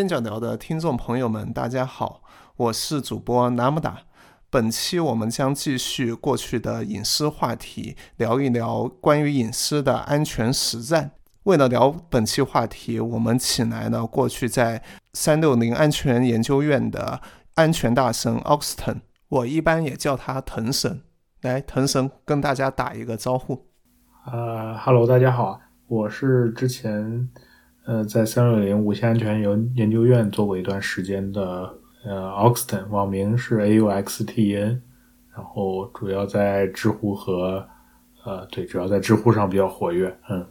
[0.00, 2.22] 边角聊的听众朋友们，大家好，
[2.56, 3.98] 我是主播南木达。
[4.48, 11.10] 本期我们将继续过去的隐私话题，聊一聊关于隐私的安全实战。
[11.42, 14.82] 为了聊本期话题，我们请来了过去在
[15.12, 17.20] 三六零安全研究院的
[17.56, 21.02] 安全大神 Oxton，我一般也叫他藤神。
[21.42, 23.66] 来，藤神跟大家打一个招呼。
[24.24, 27.28] 呃哈喽，大家好，我是之前。
[27.90, 34.78] 呃，在三六零无线安全研研究院做过一段时间的呃 Oxton，网名是 AUXTN，
[35.34, 37.66] 然后主要在知乎和
[38.24, 40.16] 呃对，主要在知乎上比较活跃。
[40.28, 40.46] 嗯，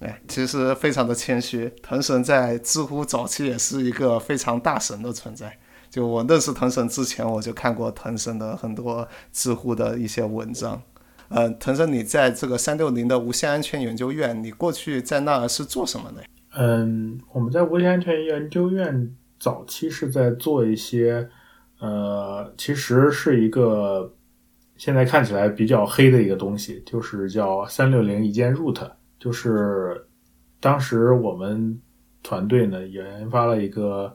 [0.00, 5.56] 哎，其实非常的谦虚，腾神在知乎早期也是一个非常大神的存在。
[5.88, 10.82] 就我认识腾神之前，我就看过腾神的很多知乎的一些文章。
[11.30, 16.22] 呃，腾神，你在这个三六零的无线安全研究院，你过去在那儿是做什么的？
[16.54, 21.26] 嗯，我们在无线安全研究院早期是在做一些，
[21.80, 24.14] 呃，其实是一个
[24.76, 30.06] 现在看起来比较黑的一个东西，就是叫三六零一键 root，就是
[30.60, 31.80] 当时我们
[32.22, 34.14] 团队呢研发了一个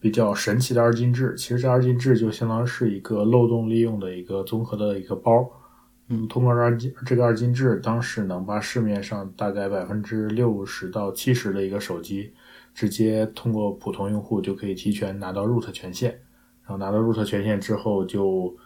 [0.00, 5.48] 比较神奇的二进制，其实这二进制就相当于是一个漏洞利用的一个综合的一个包。
[6.08, 12.32] 嗯，通过二进这个二进制，当时能把市面上大概百分之六十到七十的一个手机，
[12.72, 16.10] 直接通过普通用户就可以提前拿到 root 权限，
[16.62, 18.56] 然后拿到 root 权限之后，就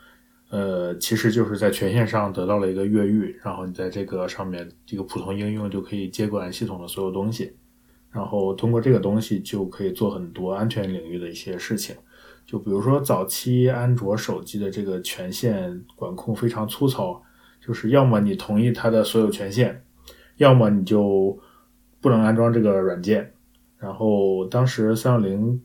[0.51, 7.57] 呃，其实就是在权限上得到了一个越狱，然后你在这个上面这个普通应用就可以接管系统的所有东西，
[8.11, 11.97] 然后通过这个东西就可以做很多安全领域的一些事情，
[12.45, 17.23] 就比如说早期安卓手机的这个权限管控非常粗糙。
[17.61, 19.83] 就是要么你同意它的所有权限，
[20.37, 21.39] 要么你就
[22.01, 23.33] 不能安装这个软件。
[23.79, 25.61] 然后当时三六零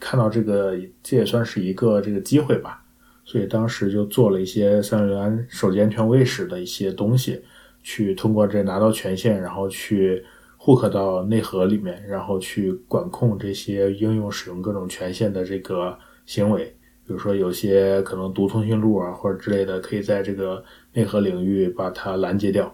[0.00, 2.84] 看到这个，这也算是一个这个机会吧，
[3.24, 7.42] 所以当时就做了一些三六零手机安全卫士的一些东西，
[7.82, 10.24] 去通过这拿到权限，然后去
[10.58, 16.76] hook 到内核里面，然后去管控这些应用使用各种权限的这个行为。
[17.06, 20.64] 比如说有些可能读通讯录啊或者之类的，可以在这个。
[20.94, 22.66] 内核领域把它拦截掉，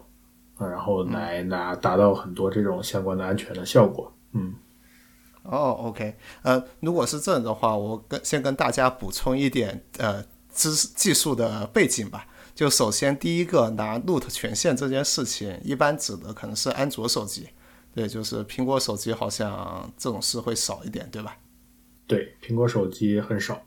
[0.56, 4.12] 啊，然后来拿达到很多这种相关的安全的效果。
[4.32, 4.52] 嗯，
[5.44, 10.20] 哦，OK，呃，如果是这样的话，我跟先跟大家补充一点呃
[10.52, 12.26] 知识技术的背景吧。
[12.56, 17.46] 就首先第一个拿 root 权限这件事情，一般指的可能是安卓手机，
[17.94, 21.36] 对，就是苹果手机好像这种事会少一点，对吧？
[22.08, 23.62] 对，苹果手机很少。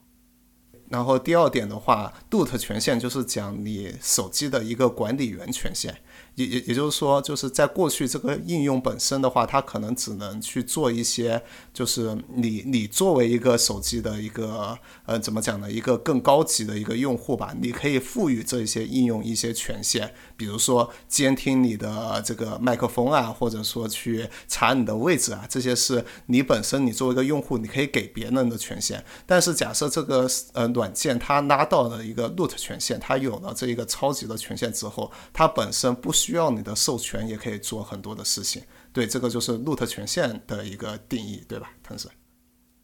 [0.91, 5.97] 然后第二点的话，Doot 权限就是讲你手机的一个管理员权限。
[6.35, 11.41] 也也也就是说，就是在过去这个应用本身的话，它可能只能去做一些，
[11.73, 29.05] 就是你你作为一个手机的一个呃怎么讲呢，一个更高级的一个用户吧，你可以赋予这些应用一些权限，比如说监听你的这个麦克风啊，或者说去查你的位置啊，这些是你本身你作为一个用户你可以给别人的权限。
[29.27, 41.69] 但是假设这个呃软件它拉到了一个 root 权限，它有了这一个超级的权限之后，它本身不需要你的授权也可以做很多的事情，对，这个就是 root 权限的一个定义，对吧？
[41.83, 42.09] 腾神。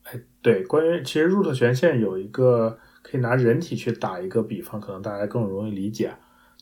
[0.03, 6.13] 哎，对，关于其实 root 权限有一个可以拿人体去打一个比方，可能大家更容易理解。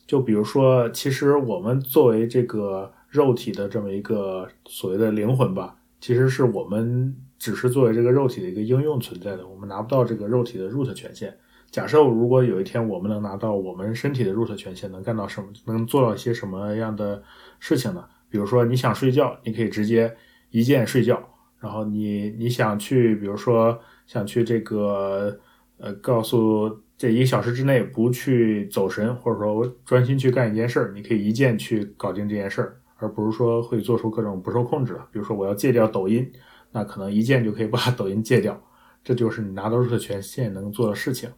[0.06, 11.36] 就比如说，其实我们作为这个肉体的这么一个所谓的灵魂吧，其实是我们只是作为这个肉体的一个应用存在的，我们拿不到这个肉体的 root 权限。
[11.70, 15.48] 假设如果有一天我们能拿到我们身体的 root 权限，能干到什么？
[15.66, 17.22] 能做到一些什么样的
[17.58, 18.04] 事情呢？
[18.28, 20.14] 比如说你想睡觉，你可以直接
[20.50, 21.20] 一键睡觉。
[21.58, 23.76] 然后你你想去，比如说
[24.06, 25.36] 想去这个
[25.78, 35.00] 呃，告诉这一个小时之内不去走神，或者说专心去干一件事儿，你可以一键去搞定这件事儿，而不是说会做出各种不受控制的。
[35.12, 36.30] 比如说我要戒掉抖音，
[36.72, 38.58] 那可能一键就可以把抖音戒掉。
[39.04, 41.30] 这就是你拿到入的权限能做的事情。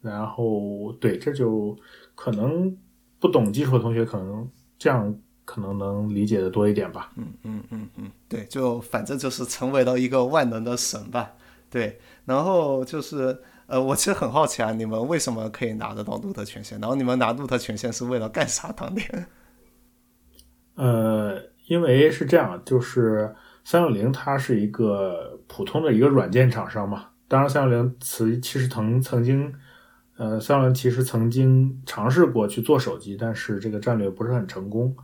[0.00, 1.76] 然后，对，这就
[2.14, 2.76] 可能
[3.18, 4.48] 不懂技术的同学，可能
[4.78, 7.10] 这样可能能理解的多一点吧。
[7.16, 11.32] 嗯嗯嗯嗯，对，就反正就是成为了一个万能的神吧。
[11.70, 16.78] 对，然后就是呃，我其实很好奇啊，你们为什么可以拿得到路特权限？
[16.80, 18.70] 然后你们拿路特权限是为了干啥？
[18.72, 19.26] 当年？
[20.76, 23.34] 呃，因为是这样，就是
[23.64, 27.06] 三六零它是一个普通的一个软件厂商嘛。
[27.28, 29.52] 当然，三六零其其实曾曾经。
[30.16, 34.94] 呃，三六零其实曾经尝试过去做手机，但是这个战略不是很成功，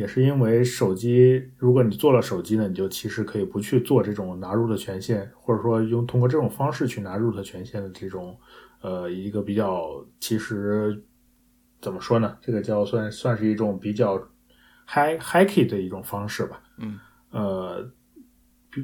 [0.00, 8.34] 也是因为手机，如果你做了手机呢，你就其实可以不去做这种拿 root 权限，或者说用通过这种方式去拿 root 权限的这种，
[8.80, 11.04] 呃，一个比较其实
[11.82, 12.34] 怎么说呢？
[12.40, 14.16] 这个叫算算是一种比较
[14.88, 16.62] high key 的一种方式吧。
[16.78, 16.98] 嗯，
[17.30, 17.86] 呃，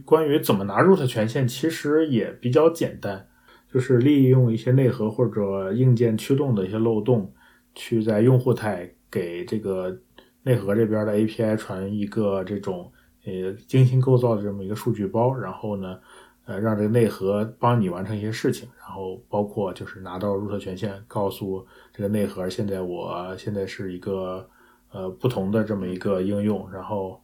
[0.04, 3.26] 关于怎么拿 root 权限，其实也比较简单，
[3.72, 7.32] 就是利用一些内核或者硬件驱动的一些漏洞，
[7.74, 9.98] 去在用户态给这个。
[10.46, 12.92] 内核这边的 API 传一个这种
[13.24, 15.98] 呃精心构造的这么一个数据包，然后呢，
[16.44, 24.48] 呃让这个内核帮你完成一些事情，然后包括就是拿到 root 权限，告诉这个内核现在我现在是一个
[24.92, 27.20] 呃不同的这么一个应用，然后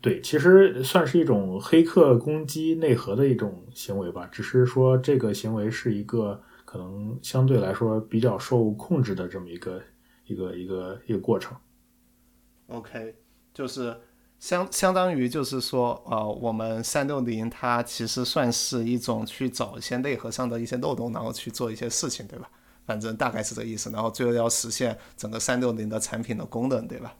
[0.00, 9.82] 对，其实算是一种黑客攻击内核的一种行为吧，只是说这个行为是一个可能相对来说比较受控制的这么一个
[10.24, 11.56] 一个一个一个过程。
[12.70, 13.16] OK，
[13.52, 13.96] 就是
[14.38, 22.48] 相相当于就是说，呃，我们三六零它其实算是一种去找一些内核上的一些漏洞，然后去做一些事情，对吧？
[22.86, 23.90] 反正大概是这意思。
[23.90, 27.12] 然后最后要实现整个三六零的产品的功能，对吧？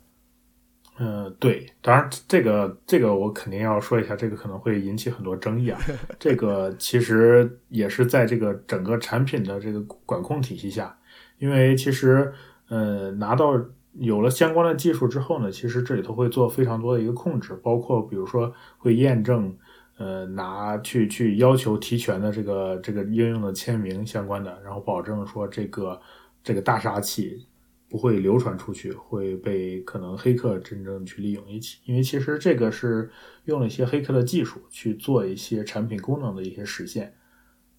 [0.98, 1.66] 嗯，对。
[1.82, 5.80] 当然，这个这个我肯定要说一下，这个可能会引起很多争议啊。
[6.20, 10.96] 这个其实也是在这个整个产品的这个管控体系下，
[11.38, 12.32] 因为其实
[12.68, 13.60] 呃拿到。
[13.94, 19.56] 有了相关的技术之后呢，其实这里头会做非常多的一个控制，包括比如说会验证，
[19.98, 26.00] 呃，拿去去要求提权的这个这个应用的签名相关的，然后保证说这个
[26.42, 27.46] 这个大杀器
[27.88, 33.10] 不会流传出去，会被可能黑客真正去利用一起，因为其实这个是
[33.46, 37.12] 用了一些黑客的技术去做一些产品功能的一些实现，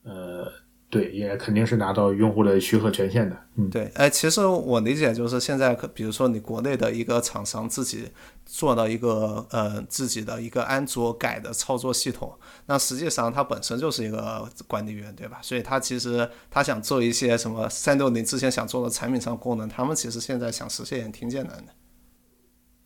[0.03, 0.51] 呃。
[0.91, 3.37] 对，也肯定是拿到用户的许可权限的。
[3.55, 8.09] 嗯，对，哎，其实我理解就是现在，比如说你国内的一个厂商自己
[8.45, 15.39] 做到一个呃自己的一个安卓改的操作系统，那实际上它本身就是一个管理员，对吧？
[15.41, 21.71] 所以它其实他想做一些什么三六零之前想做的产品上功能，他们其实现在想实现也挺简单的。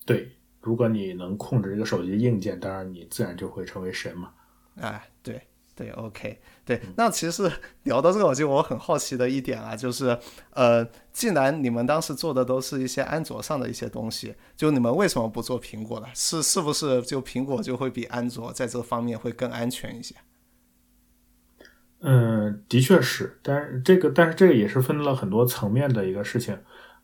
[0.06, 0.32] 对，
[0.62, 4.30] 如果你能控制这个手机硬件，当然你自然就会成为神嘛。
[4.76, 5.42] 哎，对。
[5.76, 7.52] 对，OK，对，那其实
[7.84, 10.18] 聊到这个，我就我很好奇的一点啊，就是，
[10.52, 16.08] 呃，既然你们当时做的都是一些安卓上的一些东西，就你们为什么不做苹果了？
[16.14, 20.16] 是是不是就苹果就会比安卓在这方面会更安全一些？
[22.00, 26.58] 嗯，的确是，但是这个，但是这个也是分了很多层面的一个事情。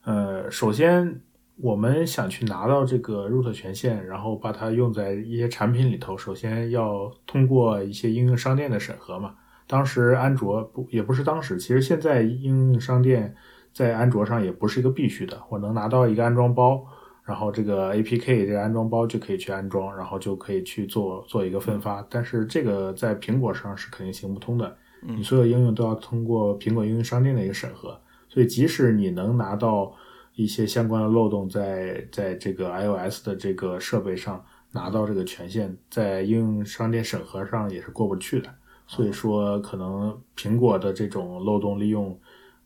[0.03, 1.21] 呃，首先。
[1.62, 9.36] 我们想去拿到这个 root 权限，然后把它用在一些产品里头，首先要通过一些应用商店的审核嘛。
[9.68, 13.36] 当时安卓不也不是当时，其实现在应用商店
[13.72, 15.40] 在安卓上也不是一个必须的。
[15.50, 16.84] 我能拿到一个安装包，
[17.24, 22.04] 然后这个 APK 这个安装包就可以去安装，然后就可以去做做一个分发。
[22.10, 27.96] 但是这个在苹果上是肯定行不通的，你所有应用都要通过苹果应用商店的一个审核。
[28.28, 29.94] 所以即使你能拿到。
[30.36, 38.50] 一些相关的漏洞在在这个 iOS 的这个设备上拿到这个权限，在应用商店审核上也是过不去的。
[38.88, 42.19] 所以说，可能苹果的这种漏洞利用，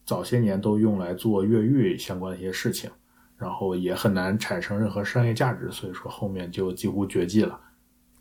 [0.06, 2.90] 早些年都用来做越狱相关的一些事情，
[3.38, 5.70] 然后也很难产生任何商业价值。
[5.72, 7.60] 所以说，后面就几乎绝迹了。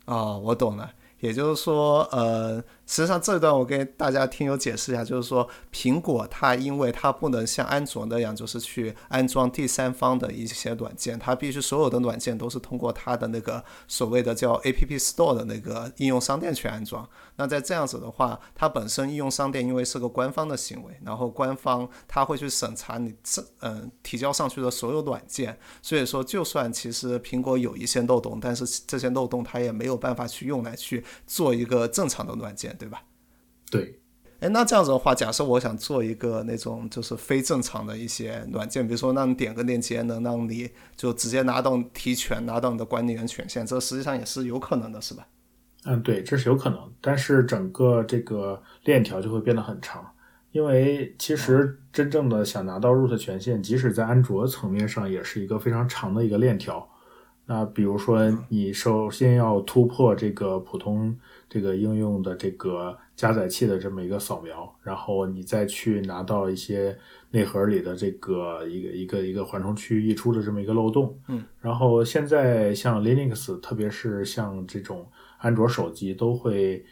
[0.05, 0.91] 啊，我懂了。
[1.19, 17.07] 也就是说，呃，实际上这段我给大家听友解释一下，就是说，苹果它因为它不能像安卓那样，就是去安装第三方的一些软件，它必须所有的软件都是通过它的那个所谓的叫 App Store 的那个应用商店去安装。
[17.37, 31.03] 那在这样子的话，它本身应用商店因为是个官方的行为，然后官方它会去审查你这嗯提交上去的所有软件，所以说就算其实苹果有一些漏洞，但是这些漏洞它也没有办法去用来去。
[31.27, 33.03] 做一个正常的软件，对吧？
[33.71, 33.99] 对。
[34.41, 45.25] 哎，那这样子的话，假设我想做一个那种就是非正常的一些软件，比如说让你点个链接，能让你就直接拿到提权，拿到你的管理员权限，这实际上也是有可能的，是吧？
[45.85, 50.05] 嗯，对，这是有可能，但是整个这个链条就会变得很长，
[50.51, 56.87] 因为其实真正的想拿到 root 权限，即使在安卓层面上，也是一个非常长的一个链条。
[57.45, 61.15] 那比如说，你首先要突破这个普通
[61.49, 66.97] 这个应用的这个加载器的这么一个扫描，然后你再去拿到一些
[67.31, 71.17] 内核里的这个一个一个一个缓冲区溢出的这么一个漏洞。
[71.27, 76.83] 嗯，然后现在像 Linux，特别是像这种安卓手机，都会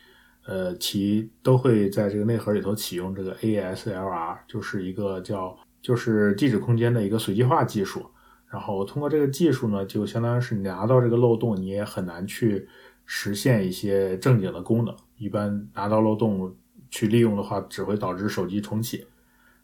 [0.45, 8.05] 呃启都会在这个内核里头启用这个 ASLR，就是一个叫就是地址空间的一个随机化技术。
[8.47, 12.67] 然后通过这个技术呢，就相当于是你拿到这个漏洞，你也很难去
[13.05, 14.95] 实现一些正经的功能。
[15.17, 16.55] 一般拿到漏洞
[16.89, 19.05] 去利用的话，只会导致手机重启。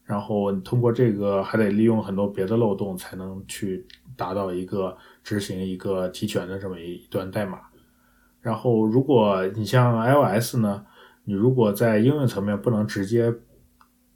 [0.03, 3.85] 然后你通过这个还得利用很多别的漏洞，才能去
[4.17, 7.59] 达到一个执行一个提权的这么一段代码。
[8.41, 10.85] 然后如果你像 iOS 呢，
[11.25, 13.31] 你如果在应用层面不能直接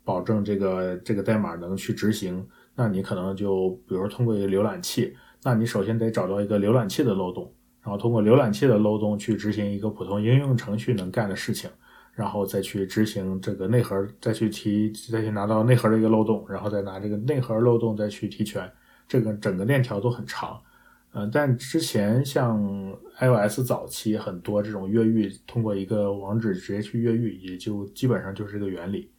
[0.03, 7.53] 保证这个这个代码能去执行，那你可能就比如通过一个浏览器，那你首先得找到一个浏览器的漏洞，
[7.83, 11.69] 然后通过浏览器的漏洞去执行一个普通应用程序能干的事情。
[12.15, 18.71] 然后再去执行这个内核，再去提，再去拿到内核的一个漏洞，然后再拿这个内核漏洞再去提权，
[19.07, 20.61] 这个整个链条都很长。
[21.13, 22.61] 嗯，但之前像
[23.19, 29.09] iOS 早期很多这种越狱，通过一个网址直接去越狱，也就基本上就是这个原理。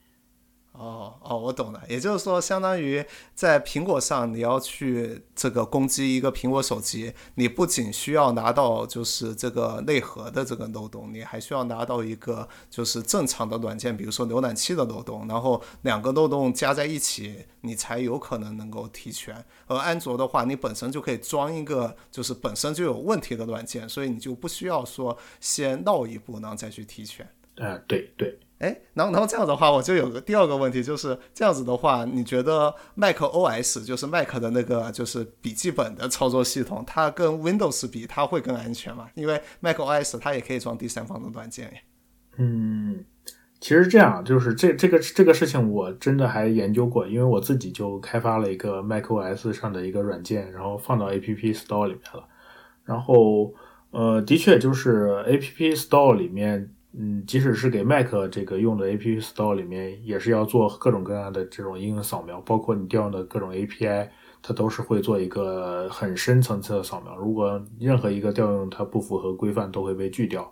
[0.75, 19.45] 哦哦，我懂了，也就是说，相当于在苹果上，你要去这个攻击一个苹果手机，你不仅需要拿到就是这个内核的这个漏洞，你还需要拿到一个就是正常的软件，比如说浏览器的漏洞，然后两个漏洞加在一起，你才有可能能够提权。
[19.69, 27.25] 而安卓的话，你本身就可以装一个就是本身就有问题的软件，所以你就不需要说先绕一步，然后再去提权。
[27.59, 28.37] 哎，对对。
[28.59, 39.09] 哎，然后然后这样的话，我就有个第二个问题，就是这样子的话，你觉得 Mac OS 就是 Mac 的那个就是笔记本的操作系统，它跟 Windows 比，它会更安全吗？
[39.15, 41.79] 因为 Mac OS 它也可以装第三方的软件呀。
[42.39, 43.05] 嗯，
[43.61, 52.27] 其实这样，就是这这个这个事情，我真的还研究过，因为我自己就开发了一个 Mac OS 上的一个软件，然后放到 App Store 里面了。
[52.85, 53.53] 然后，
[53.91, 56.71] 呃，的确就是 App Store 里面。
[56.97, 64.09] 嗯，即使是给 Mac 这个用的 App Store 里面，也是要做各种各样的这种应用扫描，包括你调用的各种 API，
[64.41, 67.17] 它都是会做一个很深层次的扫描。
[67.17, 70.49] 如果任何一个调用它不符合规范，都会被拒掉。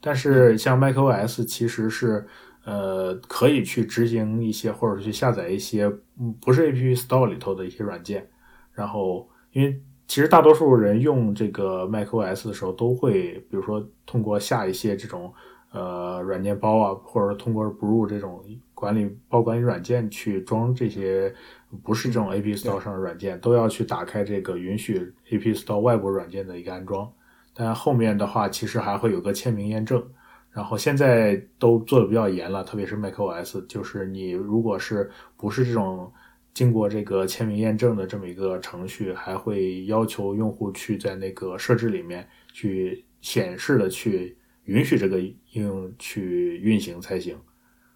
[0.00, 2.26] 但是像 macOS 其实是
[2.64, 5.92] 呃可以去执行一些，或者去下载一些
[6.40, 8.26] 不是 App Store 里头的一些软件。
[8.72, 15.30] 然后，因为其实大多数人用这个 macOS 的时候，都会比如说通过下一些这种。
[15.72, 21.34] 呃，软件包啊，或者通过 Brew 这种管理包管理软件去装这些
[21.82, 27.10] 不是这种 App Store 上的软件，都要去打开这个允许 App Store 外部软件的一个安装。
[27.54, 30.06] 但后面的话，其实还会有个签名验证。
[30.50, 36.12] 然后现在都做的比较严了，特别是 macOS，就是你如果是不是这种
[36.52, 44.36] 经过这个签名验证的这么一个程序，还会要求用户去在那个设置里面去显示的去。
[44.64, 47.36] 允许这个应用去运行才行，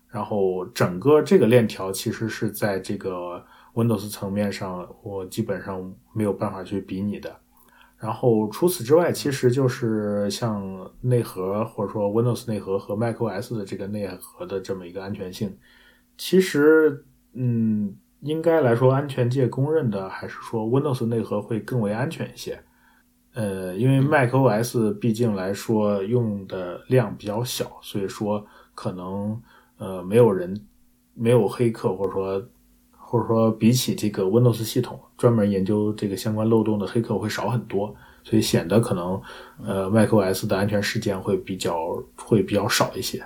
[0.08, 3.44] 然后整个这个链条其实是在这个
[3.74, 7.36] Windows 层面上，我基本上没有办法去比拟的。
[7.98, 15.56] 然后除此之外，其实就是像内核或者说 Windows 内核和 macOS 的这个内核的这么一个安全性，
[16.18, 22.60] 其实嗯，应该来说安全界公认的还是说 Windows 内核会更为安全一些。
[23.36, 28.42] 呃，因为 macOS 毕竟来说用的量比较小，所以说
[28.74, 29.38] 可能
[29.76, 30.58] 呃没有人
[31.12, 32.42] 没有黑客，或者说
[32.96, 39.20] 或者说比起这个 Windows 系统专门研究这个相关漏洞的黑客会少很多，所以显得可能
[39.62, 43.22] 呃 macOS 的安全事件会比较会比较少一些。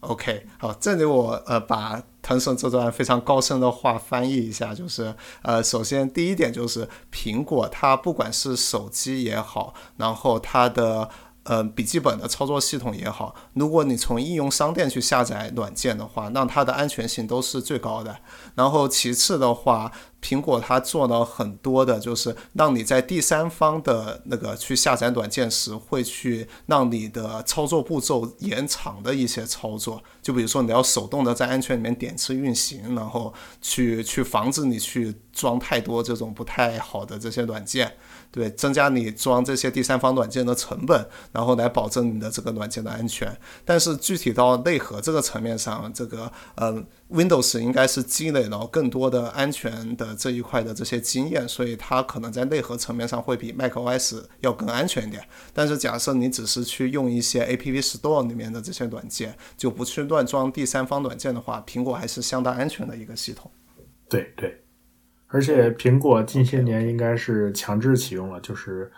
[0.00, 11.08] OK，好，这里我呃把腾神这段非常高深的话翻译一下，就是呃，首先第一点就是苹果它不管是手机也好，然后它的。
[11.48, 18.14] 呃，笔记本的操作系统也好，如果你从应用商店去下载软件的话，那它的安全性都是最高的。
[18.54, 19.90] 然后其次的话，
[20.20, 30.02] 苹果它做了很多的，就是让你在第三方的那个去下载软件时，会去让你的操作步骤延长的一些操作。
[30.20, 37.90] 就比如说你要手动的在安全里面点次运行，然后去去防止你去装太多这种不太好的这些软件。
[38.30, 43.34] 对，增加你装这些第三方软件的成本，然后来保证你的这个软件的安全。
[43.64, 55.26] 但是具体到内核这个层面上，这个呃，Windows 应该是积累了更多的安全的这一块的这些经验，所以它可能在内核层面上会比 macOS 要更安全一点。
[55.54, 63.50] 但是假设你只是去用一些 App Store 里面的这些软件，就不去乱装第三方软件的话，苹果还是相当安全的一个系统。
[64.08, 64.62] 对对。
[65.28, 68.90] 而且苹果近些年应该是强制启用了，就是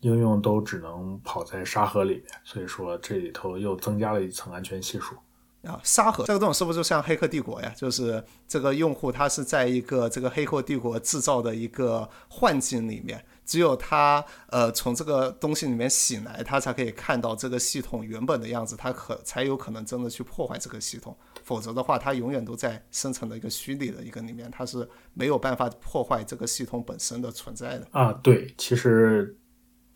[0.00, 5.16] 应用都只能跑在沙盒里面，所以说这里头又增加了一层安全系数。
[5.62, 7.70] 啊，沙盒这个东西是不是就像《黑客帝国》呀？
[7.76, 21.14] 就是这个用户他是在一个这个《黑客帝国》制造的一个幻境里面，只有他呃从这个东西里面醒来，他才可以看到这个系统原本的样子，他可才有可能真的去破坏这个系统。
[21.50, 27.88] 否则的话，它永远都在生成的一个虚拟的一个里面，它是没有办法破坏这个系统本身的存在的。
[27.90, 29.36] 啊，对，其实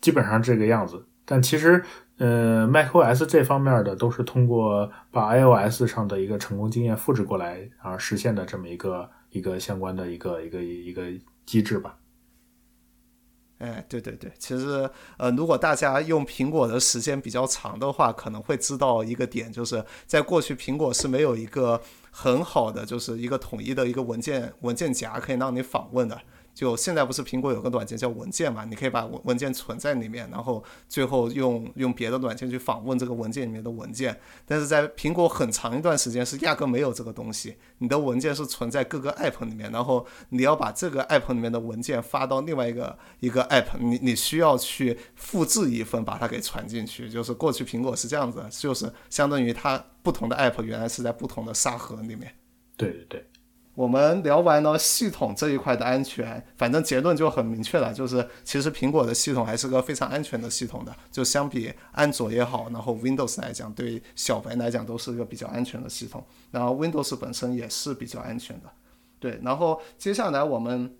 [0.01, 1.81] 基本上这个样子，但其实。
[2.17, 11.03] 呃，macOS 这方面的都是通过把 iOS 上的一个成功经验复制过来而实现的这么一个一个相关的一个一个一个
[11.45, 11.97] 机制吧。
[13.59, 21.81] 哎，对对对，其实呃，如果大家用苹果的时间比较长的话，可能会知道一个点，就是在过去苹果是没有一个
[22.11, 26.19] 很好的，就是一个统一的一个文件文件夹可以让你访问的。
[26.55, 28.63] 就现在不是苹果有个软件叫文件嘛？
[28.63, 34.17] 你可以把文文件存在里面，然后最后用用别的软件去访问这个文件里面的文件。
[34.45, 47.09] 但是在苹果很长一段时间是压根没有这个东西，你的文件是存在各个 app 里面，然后你要把这个 app 里面的文件发到另外一个一个 app，你你需要去复制一份把它给传进去。
[47.09, 52.33] 就是过去苹果是这样子，就是相当于它不同的 app 原来是在不同的沙盒里面。
[52.77, 53.25] 对对对。
[53.75, 66.25] 我们聊完了系统这一块的安全，反正结论就很明确了，就是其实苹果的系统还是个非常安全的系统的，就相比安卓也好，然后 Windows 来讲，对小白来讲都是一个比较安全的系统。
[66.51, 68.69] 然后 Windows 本身也是比较安全的，
[69.19, 69.39] 对。
[69.43, 70.95] 然后接下来我们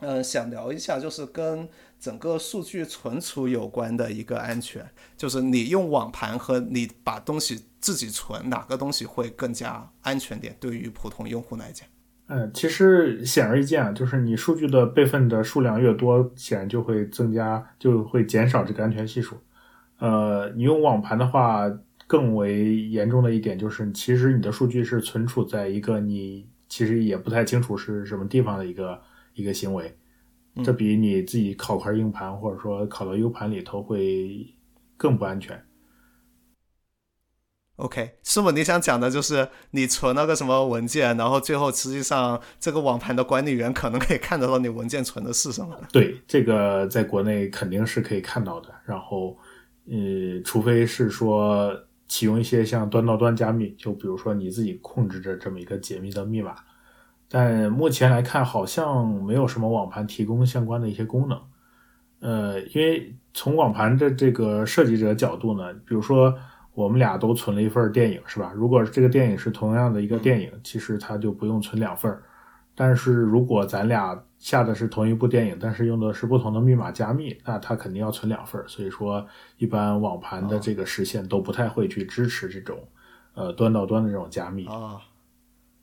[0.00, 1.68] 嗯想聊一下，就是跟
[2.00, 4.84] 整个数据存储有关的一个安全，
[5.16, 10.56] 就是你用网盘和你把东西自己存，哪个东西会更加安全点？
[10.58, 11.86] 对于普通用户来讲。
[12.28, 19.34] 嗯，其实显而易见啊，就是你数据的备份的数量越多，显然就会增加，就会减少这个安全系数。
[19.98, 21.64] 呃，你用网盘的话，
[22.06, 29.00] 更为严重的一点就是，其实你的数据是存储在一个你其实也不太清楚是什么地方的一个
[29.32, 29.96] 一个行为，
[30.62, 34.54] 这比你自己拷块硬盘或者说拷到 U 盘里头会
[34.98, 35.58] 更不安全。
[37.78, 45.78] OK，师傅，你想讲的就是你存了个什么文件，然后最后实际上这个网盘的管理员可能可以看得到你文件存的是什么？
[45.92, 48.68] 对，这个在国内肯定是可以看到的。
[48.84, 49.38] 然后，
[49.86, 49.94] 呃，
[50.44, 51.72] 除非是说
[52.08, 56.56] 启用一些像端到端加密，就比如说你自己控制着这么一个解密的密码，
[57.30, 61.40] 但目前来看好像没有什么网盘提供相关的一些功能。
[62.18, 66.36] 呃，因为从网盘的这个设计者角度呢，比如说。
[66.78, 68.52] 我们俩都存了一份电影，是吧？
[68.54, 72.22] 如果这个电影是同样的一个电影，其实它就不用存两份儿。
[72.72, 78.68] 但是如果咱俩下的是同一部电影，但是用的是不同的密码加密，那它肯定要存两份儿。
[78.68, 82.78] 所以说，一般网盘的这个实现都不太会去支持这种，
[83.34, 85.00] 呃，端到端的这种加密啊。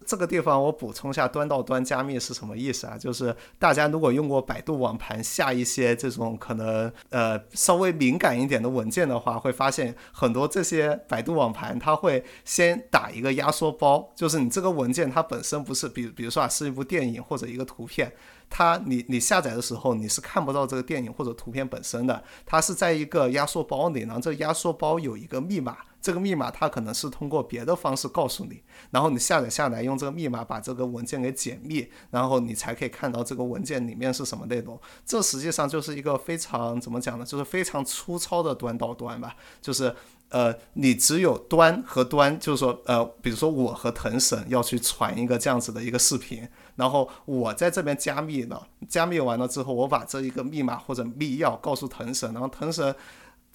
[0.06, 2.98] 这个地方我补充一下，端到端加密是什么意思啊？
[2.98, 18.12] 就是大家如果用过百度网盘下一些这种可能呃稍微敏感一点的文件的话，会发现很多这些百度网盘它会先打一个压缩包，就是你这个文件它本身不是，比比如说啊是一部电影或者一个图片。
[18.48, 34.80] 它你你下载的时候你是看不到这个电影或者图片本身的，它是在一个压缩包里，然后这压缩包有一个密码，这个密码它可能是通过别的方式告诉你，然后你下载下来用这个密码把这个文件给解密，然后你才可以看到这个文件里面是什么内容。
[35.04, 37.26] 这实际上就是一个非常怎么讲呢？
[37.26, 39.96] 就是非常粗糙的端到端吧，就是。
[40.30, 52.94] 呃，你只有端和端，就是说，呃，比如说我和腾神要去传一个这样子的一个视频，然后我在这边加密了，加密完了之后，我把这一个密码或者密钥告诉腾神，然后腾神。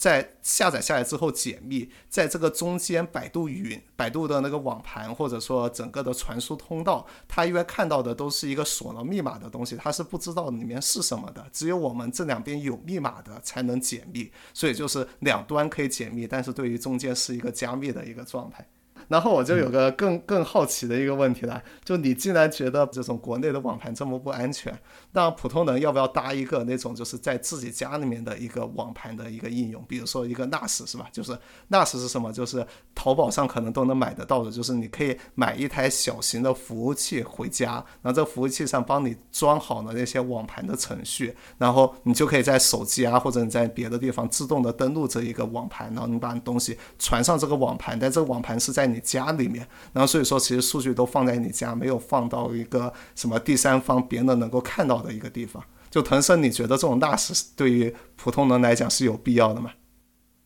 [0.01, 11.47] 在下载下来之后解密，在这个中间，百度云、百度的那个网盘，或者说整个的传输通道，它因为看到的都是一个锁了密码的东西，它是不知道里面是什么的。
[11.53, 18.67] 只有我们这两边有密码的才能解密，所以就是两端可以解密，但是对于中间是一个加密的一个状态。
[19.11, 24.73] 然后我就有个更更好奇的一个问题了，就你既然觉得这种国内的网盘这么不安全，
[25.11, 29.85] 那普通人要不要搭一个那种就是在自己家里面的一个网盘的一个应用？
[29.89, 31.09] 比如说一个 NAS 是吧？
[31.11, 31.37] 就是
[31.71, 32.33] NAS 是什么？
[32.33, 49.00] 就是淘宝上可能都能买得到的，就是你可以买一台小型的服务器回家，然后这服务器上帮你装好了那些网盘的程序，然后你就可以在手机啊或者你在别的地方自动的登录这一个网盘，然后你把东西传上这个网盘，但这个网盘是在你。
[49.01, 55.63] 家里面，然后所以说，其实数据都放在你家，没有放到一个什么第三方别人能够看到的一个地方。
[55.91, 59.73] 就腾升，你觉得这种 NAS 对于普通人来讲是有必要的吗？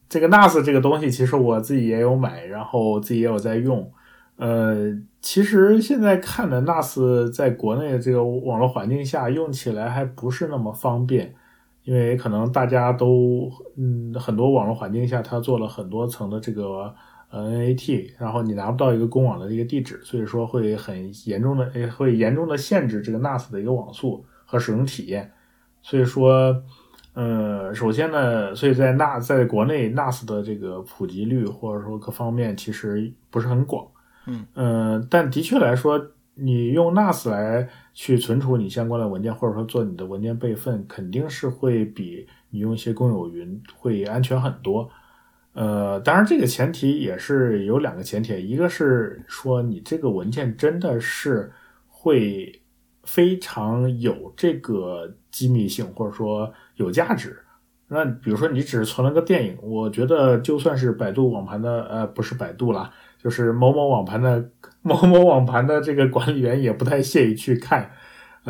[0.09, 3.93] 这个 NAS 这个东西，其实我自己也有买，然后自己也有在用。
[4.37, 11.35] 呃，其实现在看的 NAS 在国内的这个网络环境下用起来还不是那么方便，
[11.85, 16.95] 因为可能大家都嗯很多网络环境下它做了很多层的这个
[17.41, 25.33] NAT，然后你拿不到一个公网的一个地址，所以说会很严重的会严重的限制这个 NAS 的一个网速和使用体验，
[25.83, 26.63] 所以说。
[27.17, 33.87] 呃，首先呢，所以在 NAS 在国内 NAS 的这个普及率或者说各方面其实不是很广，
[34.27, 44.91] 嗯呃，但的确来说，你用 NAS 来去存储你相关的文件，或者说做你的文件备份，肯定是会比你用一些公有云会安全很多。
[45.55, 51.51] 呃，当然这个前提也是有两个前提，一个是说你这个文件真的是
[51.89, 52.61] 会
[53.03, 56.53] 非常有这个机密性，或者说。
[56.77, 57.39] 有价值，
[57.87, 64.51] 那比如说你只是存了个电影，我觉得就算是百度网盘的，呃，不是百度啦，就是某某网盘的
[64.83, 67.89] 某某网盘的这个管理员也不太屑于去看。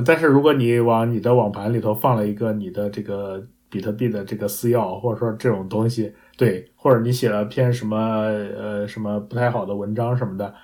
[0.07, 10.55] 但是如果你往你的网盘里头放了一个你的这个比特币的这个私钥，或者说这种东西，对，或者你写了篇什么呃什么不太好的文章什么的，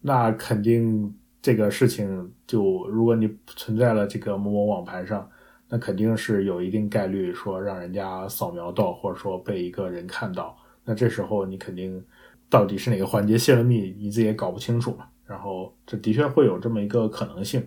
[0.00, 5.28] 那肯定这个事情就如果你存在了这个某某网盘上。
[5.72, 10.56] 那肯定是有一定概率说让人家扫描到，或者说被一个人看到。
[10.84, 12.04] 那这时候你肯定
[12.48, 15.06] 到底是哪个环节泄了密，你自己也搞不清楚嘛。
[15.24, 17.64] 然后这的确会有这么一个可能性。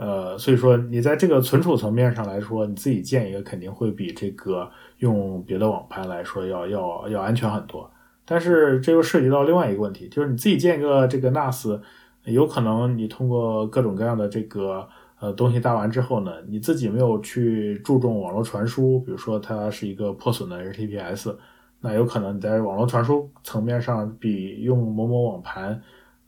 [0.00, 7.90] 呃，所以说你在这个存储层面上来说，你自己建一个肯定会比这个用别的网盘来说要要要安全很多。
[8.24, 11.78] 但是这又涉及到另外一个问题，就是你自己建一个这个 NAS，
[12.24, 14.88] 有可能你通过各种各样的这个。
[15.22, 21.36] 呃，东西搭完之后呢，你自己没有去注重网络传输，比如说它是一个破损的 HTTPS，
[21.80, 25.78] 那有可能你在网络传输层面上比用某某网盘，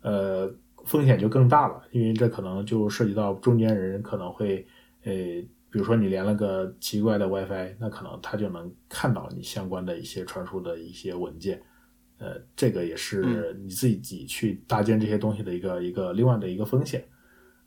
[0.02, 0.46] 呃，
[0.92, 4.66] 风险就更大了，因为这可能就涉及到中间人可能会，
[5.04, 5.12] 呃，
[5.70, 11.62] 比如说你连了个奇怪的 WiFi，那可能他就能看到你相关的一些传输的一些文件，
[12.18, 17.02] 呃，这个也是你自己去搭建这些东西的一个一个另外的一个风险。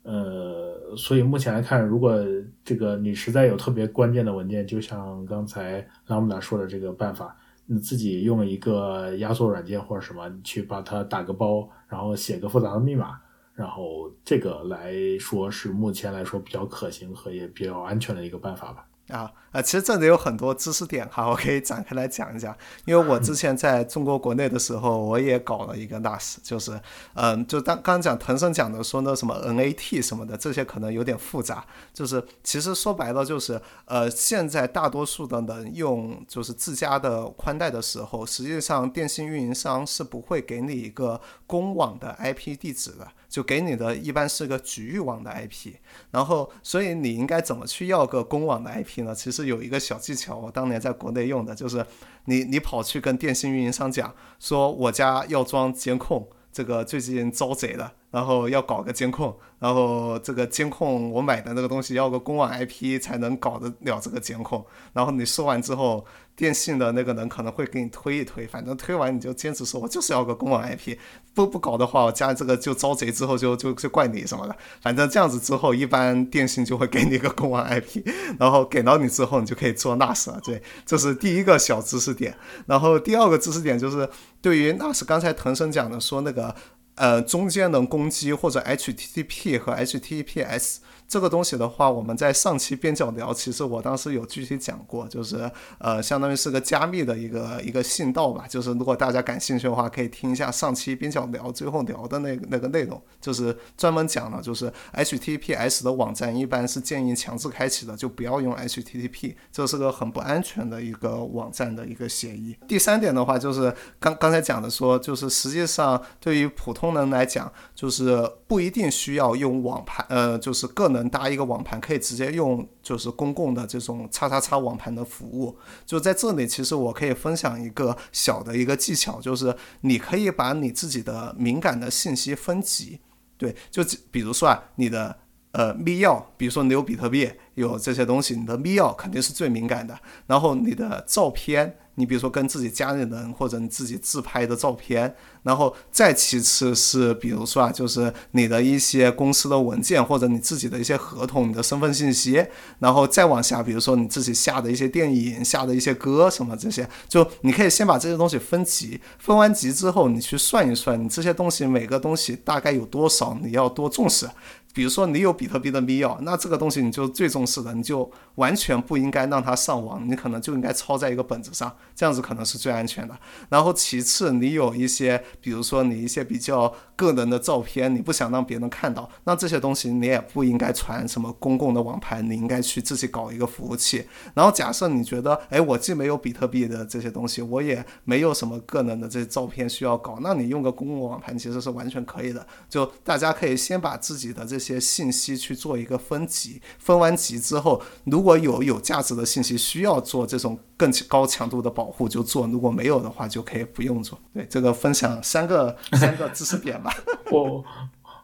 [0.04, 2.16] 呃，所以目前来看，如果
[2.62, 7.36] 这个你实在有特别关键的文件，就像刚才拉姆达说的这个办法，
[7.66, 13.20] 你自己用一个压缩软件或者什么，你去把它打个包，然后写个复杂的密码，
[13.54, 18.86] 然后这个来说是目前来说比较可行和也比较安全的一个办法吧。
[19.08, 22.56] 啊，啊，其实这里有很多知识点哈，我可以展开来讲一讲。
[22.84, 26.80] 因为我之前在中国国内的时候，我也搞了一个 NAS，就是，
[27.14, 31.64] 嗯，就当刚讲腾生讲的说那什么 NAT 什么的，这些可能有点复杂。
[31.94, 43.06] 就是其实说白了就是，呃，现在大多数的人用就是自家的宽带的时候，实际上电信运营商是不会给你一个公网的 IP 地址的。
[43.28, 45.74] 就给你的一般是个局域网的 IP，
[46.10, 49.14] 然后所以你应该怎么去要个公网的 IP 呢？
[49.14, 51.84] 其实有一个小技巧，我当年在国内用的就是，
[52.26, 66.02] 你你跑去跟电信运营商讲，说我家要装监控，这个最近遭贼了，然后要搞个监控，然后这个监控我买的那个东西要个公网 IP 才能搞得了这个监控，然后你说完之后。
[66.36, 70.94] 电信的那个人可能会给你推一推，反正推完你就坚持说，我就是要个公网 IP，
[71.32, 74.54] 不不搞的话，我家这个就遭贼之后就就就怪你什么的。
[74.82, 78.06] 反正这样子之后，一般电信就会给你一个公网 IP，
[78.38, 80.38] 然后给到你之后，你就可以做 NAS 了。
[80.44, 82.36] 对，这是第一个小知识点。
[82.66, 84.06] 然后第二个知识点就是
[84.42, 86.54] 对于 NAS，刚才腾生讲的说那个
[86.96, 90.78] 呃中间能攻击或者 HTTP 和 HTTPS。
[91.08, 98.44] 这个东西的话，我们在上期边角聊，其实我当时有具体讲过，就是呃，相当于是个加密的一个一个信道吧。
[98.48, 112.56] 就是如果大家感兴趣的话，可以听一下上期边角聊最后聊的那个那个内容，就是专门讲了，就是 HTTPS 的网站一般是建议强制开启的，就不要用 HTTP，这是个很不安全的一个网站的一个协议。
[112.66, 120.95] 第三点的话，就是刚刚才讲的说，就是实际上对于普通人来讲，就是不一定需要用网盘，呃，就是个人。
[120.96, 125.56] 能搭一个网盘，可以直接用就是公共的这种叉叉叉网盘的服务。
[125.84, 133.00] 就在这里，其实我可以分享一个小的一个技巧，就是你可以把你自己的敏感的信息分级。
[133.36, 135.16] 对，就比如说啊，你的
[135.52, 139.98] 呃密钥，比如说你有比特币，有这些东西，你的密钥肯定是最敏感的。
[140.26, 141.78] 然后你的照片。
[141.96, 152.44] 你比如说跟自己家里人或者你自己自拍的照片，然后再其次是比如说啊，就是你的一些公司的文件或者你自己的一些合同、你的身份信息，
[152.78, 164.28] 然后再往下，比如说你自己下的一些电影、下的一些歌什么这些，就你可以先把这些东西分级，分完级之后，你去算一算，你这些东西每个东西大概有多少，你要多重视。
[164.76, 173.18] 比如说你有比特币的密钥，那这个东西你就最重视的，你就完全不应该让它上网，你可能就应该抄在一个本子上，这样子可能是最安全的。
[173.48, 184.06] 然后其次，你有一些，比如说你一些比较个人的照片，你不想让别人看到，那这些东西你也不应该传什么公共的网盘，你应该去自己搞一个服务器。
[184.34, 192.46] 然后假设你觉得，哎，我既没有比特币的这些东西，我也没有什么个人的这些照片需要搞，那你用个公共网盘其实是完全可以的。
[192.68, 194.65] 就大家可以先把自己的这些。
[194.74, 204.18] 些信息去做一个分级，分完级之后，如果有有价值的信息需要做这种更高强度的保护，就做；如果没有的话，就可以不用做。
[204.34, 206.92] 对，这个分享三个 三个知识点吧。
[207.30, 207.64] 我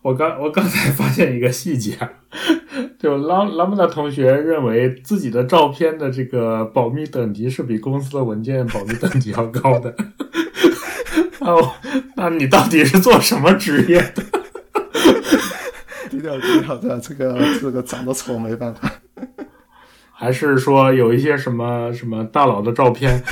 [0.02, 1.96] 我刚我刚才发现一个细节，
[2.98, 9.94] 就拉拉姆达同学认为自己的照片的这个保密等级是比公司的文件保密等级要高的。
[11.40, 11.74] 哦，
[12.16, 14.41] 那你到底是做什么职业的？
[16.22, 18.88] 低调低调的，这个这个长得丑没办法，
[20.12, 23.22] 还是说有一些什么什么大佬的照片？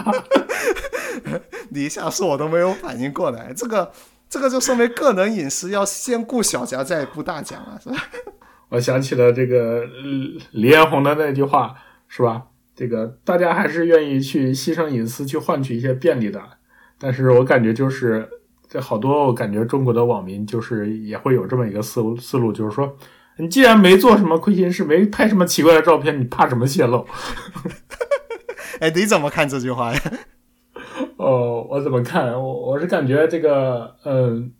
[1.70, 3.90] 你一下说我都没有反应过来，这个
[4.28, 7.96] 这个就说明个人隐私要先顾小家再顾大家啊，是吧？
[8.68, 9.84] 我想起了这个
[10.52, 11.74] 李彦宏的那句话，
[12.08, 12.42] 是吧？
[12.76, 16.42] 这个大家还是愿意去牺牲隐私去换取一些便利的，
[16.98, 18.28] 但是我感觉就是。
[18.72, 22.96] 这好多，我感觉中国的网民就是也会有这么一个思路，思路就是说，
[23.36, 27.04] 你既然没做什么亏心事，没拍什么奇怪的照片，你怕什么泄露？
[28.78, 30.00] 哎，你怎么看这句话呀？
[31.18, 32.32] 哦，我怎么看？
[32.32, 34.52] 我我是感觉这个，嗯，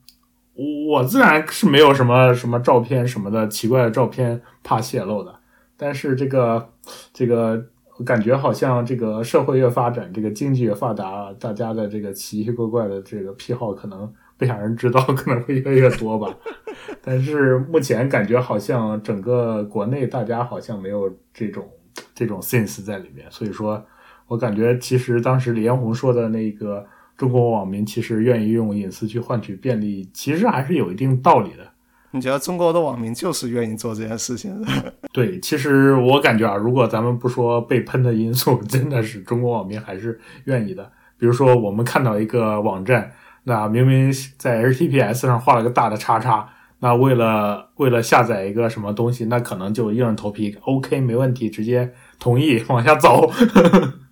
[0.88, 5.32] 我自然是没有什么什么照片什么的奇怪的照片怕泄露的，
[5.76, 6.72] 但是这个
[7.12, 7.64] 这个。
[8.00, 16.34] 我感觉好像这个社会越发展，这个经济越发达，大家的这个奇奇怪怪的这个癖好可能不想人知道，可能会越来越多吧。
[17.04, 21.68] 但是目前感觉好像整个国内大家好像没有这种
[22.14, 23.84] 这种 sense 在里面，所以说
[24.28, 26.86] 我感觉其实当时李彦宏说的那个
[27.18, 31.70] 中国网民其实愿意用隐私去换取便利，其实还是有一定道理的。
[32.12, 34.64] 你觉得中国的网民就是愿意做这件事情？
[35.12, 40.90] 对，其实我感觉啊，如果咱们不说被喷的因素， 真的是中国网民还是愿意的。
[41.18, 43.12] 比如说，我们看到一个网站，
[43.44, 46.48] 那明明在 HTTPS 上画了个大的叉叉，
[46.80, 53.30] 那为了为了下载一个什么东西，那可能就硬着头皮 OK 没问题，直接同意往下走。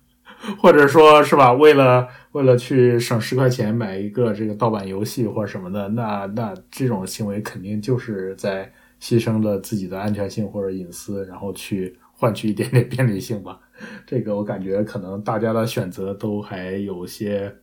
[0.57, 13.59] 或者说是吧，为了为了去省十块钱买一个这个盗版游戏或者什么的，那那这种行为肯定就是在牺牲了自己的安全性或者隐私，然后去换取一点点便利性吧。
[14.05, 17.53] 这个我感觉可能大家的选择都还有些，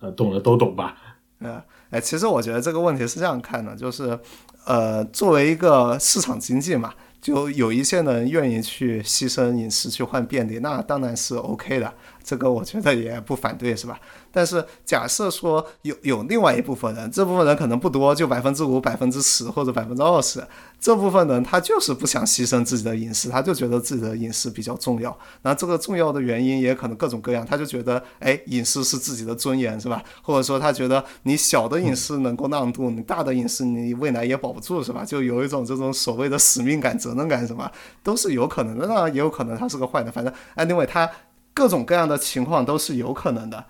[0.00, 0.96] 呃，懂的都懂吧。
[1.40, 4.18] 呃，哎，其实我觉得这个问题是这样看的，就是
[4.66, 6.92] 呃，作为一个市场经济嘛。
[7.20, 13.98] 就有一些人愿意去牺牲隐私去换便利，那当然是 OK 的，这个我觉得也不反对，是吧？
[14.30, 20.46] 但是假设说有有另外一部分人，这部分人可能不多，就百分之五、百分之十或者百分之二十，
[20.80, 25.16] 这部分人他就是不想牺牲自己的隐私，他就觉得自己的隐私比较重要。
[25.42, 30.00] 那这个重要的原因也可能各种各样，他就觉得，哎，隐私是自己的尊严，是吧？
[30.22, 35.04] 或者说他觉得你小的隐私能够让渡，你大的隐私你未来也保不住，是吧？
[35.04, 37.68] 就有一种这种所谓的使命感、责任感，什么
[38.04, 38.86] 都是有可能的。
[38.86, 41.10] 那也有可能他是个坏的，反正 anyway，他
[41.52, 43.64] 各种各样的情况都是有可能的。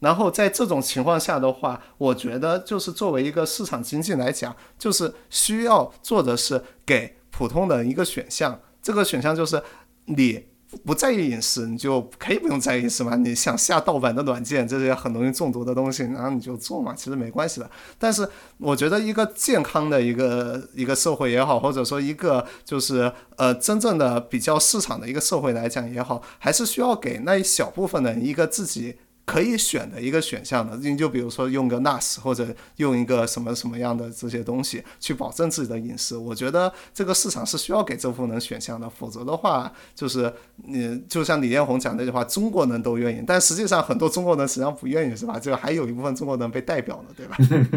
[0.00, 8.60] 然后在这种情况下的话，我觉得就是作为一个市场经济来讲，就是需要做的是给普通人一个选项。
[8.82, 9.62] 这个选项就是
[10.04, 10.44] 你
[10.84, 13.16] 不在意隐私，你就可以不用在意隐私嘛。
[13.16, 17.70] 你想下盗版的软件，这些很容易中毒的东西，然后你就做嘛，其实没关系的。
[17.98, 18.28] 但是
[18.58, 28.96] 我觉得一个健康的一个一个社会也好，或者说一个就是呃真正的比较市场的一个社会来讲也好，还是需要给那一小部分的一个自己。
[29.26, 40.32] 可以选的一个选项的，你就比如说用个 NAS 或者用一个什么什么样的这些东西去保证自己的隐私，我觉得这个市场是需要给这部分人选项的，否则的话就是
[40.64, 45.40] 你就像李彦宏讲那句话，中国人都愿意，但实际上很多中国人实际上不愿意，是吧？
[45.40, 47.36] 这个还有一部分中国人被代表了，对吧？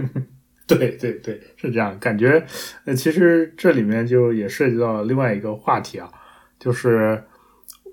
[0.67, 2.45] 对对对，是这样，感觉
[2.85, 6.11] 呃，其实这里面就也涉及到另外一个话题啊，
[6.59, 7.23] 就是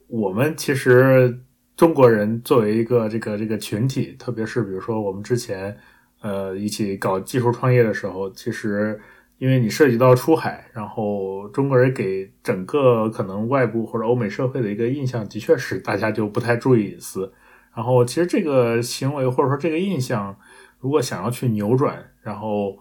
[0.09, 1.41] 我们其实。
[1.77, 5.77] 中国人作为一个这个这个群体，特别是比如说我们之前
[6.23, 8.99] 呃一起搞技术创业的时候，其实
[9.37, 17.31] 因为你涉及到出海，然后中国人给整个可能外部或者欧美社会的一个印象，的确是大家就不太注意隐私。
[17.75, 20.35] 然后其实这个行为或者说这个印象，
[20.81, 22.79] 如果想要去扭转，然后。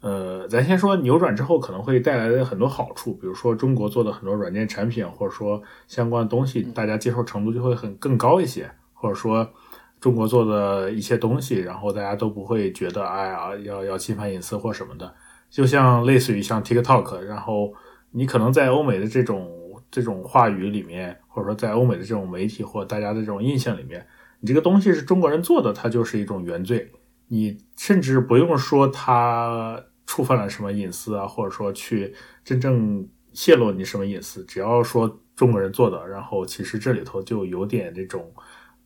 [0.00, 9.50] 呃，咱先说扭转之后可能会带来的很多好处，比如说中国做的很多软件产品，或者说相关的东西，大家接受程度就会很更高一些，或者说
[10.00, 15.12] 中国做的一些东西，然后大家都不会觉得哎呀要要侵犯隐私或什么的。
[15.50, 17.74] 就像类似于像 TikTok，然后
[18.12, 19.50] 你可能在欧美的这种
[19.90, 24.06] 这种话语里面，或者说在欧美的这种媒体或大家的这种印象里面，
[24.38, 26.88] 你这个东西是中国人做的，它就是一种原罪。
[27.28, 32.14] 你甚至不用说他触犯了什么隐私啊，或者说去
[32.44, 38.32] 真正泄露你什么隐私，只要说中国人做的，然后其实这里头就有点这种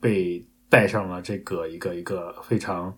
[0.00, 2.94] 被戴上了这个一个一个非常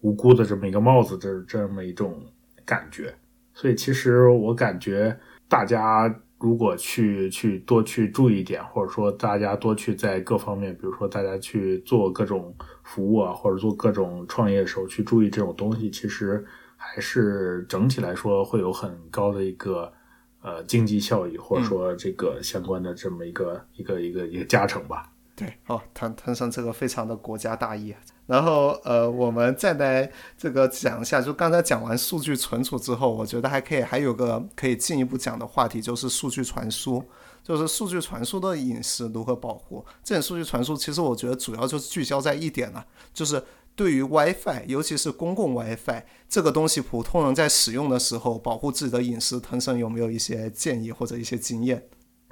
[0.00, 2.20] 无辜的这么一个帽子，这这么一种
[2.64, 3.14] 感觉。
[3.54, 6.12] 所以其实我感觉大家。
[6.38, 16.44] 如果去去多去注意一点，或者说大家多去在各方面，比如说大家去做各种服务啊，或者做各种创业的时候去注意这种东西，其实
[16.76, 19.92] 还是整体来说会有很高的一个
[20.40, 25.12] 呃经济效益，或者说这个相关的这么一个一个一个一个加成吧。
[25.34, 27.94] 对，哦，谈谈上这个非常的国家大义。
[28.28, 37.02] 然后，呃，我们再来这个讲一下，就刚才讲完数据存储之后，我觉得还可以，还有个可以进一步讲的话题，就是数据传输，
[37.42, 39.82] 就是数据传输的隐私如何保护。
[40.04, 43.42] 这种数据传输，其实我觉得主要就是聚焦在一点了，就是
[43.74, 51.82] 对于 WiFi，尤其是公共 WiFi 这个东西，普通人在使用的时候，保护自己的隐私，腾升有没有一些建议或者一些经验？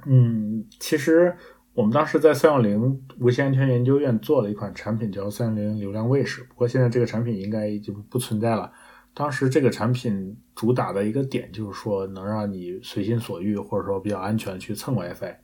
[0.05, 1.35] 嗯，其实。
[1.77, 6.41] 我们当时在三六零无线安全研究院做了一款产品，叫三六零流量卫士。
[6.41, 8.71] 不过现在这个产品应该已经不存在了。
[9.13, 15.35] 当时这个产品主打的一个点就是说，能让你随心所欲，或者说比较安全去蹭 WiFi。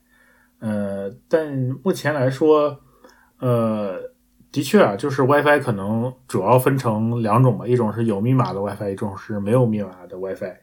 [0.57, 2.79] 呃，但目前来说，
[3.37, 3.99] 呃，
[4.51, 10.55] 的确啊，就是 WiFi 可能主要分成两种吧，一种是有密码的 WiFi，一种是没有密码的 WiFi。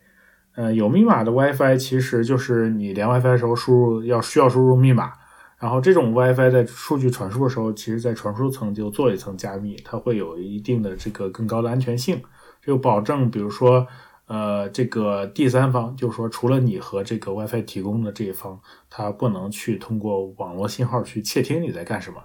[0.57, 5.13] 呃，有密码的 WiFi 其实就是你连 WiFi 的时候输入要需要输入密码。
[5.61, 12.23] 然后这种 WiFi 在数据传输的时候，其实在传输层就做一层加密，它会有一定的这个更高的安全性，
[12.65, 13.87] 就保证，比如说，
[14.27, 22.23] 呃，这个第三方，就是说除了你和这个 WiFi 提供的这一方，它不能去通过网络信号去窃听你在干什么。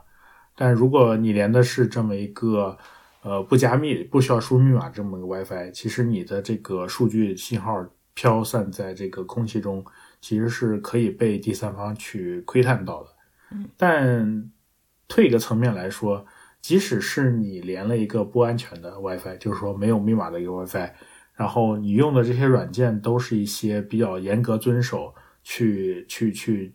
[0.55, 2.77] 但如果你连的是这么一个，
[3.21, 9.83] 呃，不加密、不需要输密码这么个 WiFi，其实你的这个数据信号飘散在这个空气中，
[10.21, 13.09] 其实是可以被第三方去窥探到的。
[13.77, 14.51] 但
[15.07, 16.25] 退一个层面来说，
[16.61, 20.91] 即使是你连了一个不安全的 WiFi，就是说没有密码的一个 WiFi，
[21.35, 26.73] 然后你用的这些软件都是一些比较严格遵守去去去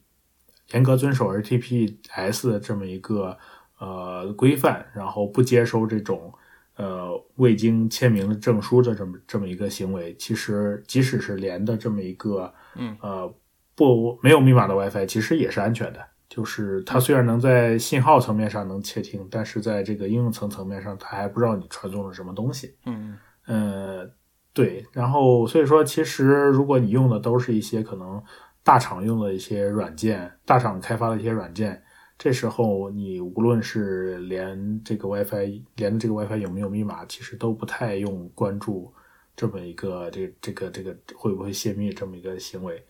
[0.73, 3.37] 严格遵守 HTTPS 的这么一个
[3.79, 6.33] 呃规范，然后不接收这种
[6.77, 13.35] 呃未经签名的证书的这么这么一个行为，其实即使是连的这么一个嗯呃
[13.75, 16.07] 不没有密码的 WiFi，其实也是安全的。
[16.31, 22.77] 就是它虽然能在信号层面上能窃听，但是在这个应用层层面上，它还不知道你传送了什么东西。
[22.87, 24.09] 嗯呃，
[24.53, 24.87] 对。
[24.93, 28.23] 然后所以说，其实如果你用的都是一些可能
[28.63, 31.83] 大厂用的一些软件，大厂开发的一些软件，
[32.17, 38.95] 这时候你无论是连这个 WiFi 连的这个 WiFi 有没有密码，其实都不太用关注
[39.35, 42.81] 这么一个这这个这个会不会泄密这么一个行为。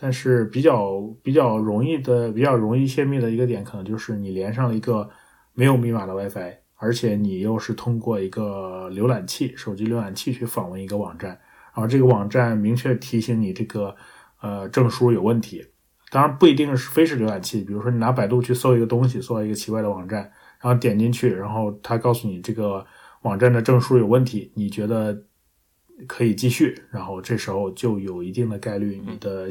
[0.00, 5.10] 但是比较比较容易的、比较容易泄密的一个点，可能就是你连上了一个
[5.54, 11.30] 没有密码的 WiFi，而且你又是通过一个浏览器、手机浏览器去访问一个网站，
[11.74, 13.96] 然后这个网站明确提醒你这个
[14.40, 15.66] 呃证书有问题。
[16.10, 20.20] 当然不一定是非是浏览器，比如说你拿百度去搜一个东西，搜到一个奇怪的网站，
[20.60, 22.86] 然后点进去，然后它告诉你这个
[23.22, 25.24] 网站的证书有问题，你觉得
[26.06, 29.50] 可以继续，然后这时候就有一定的概率你的。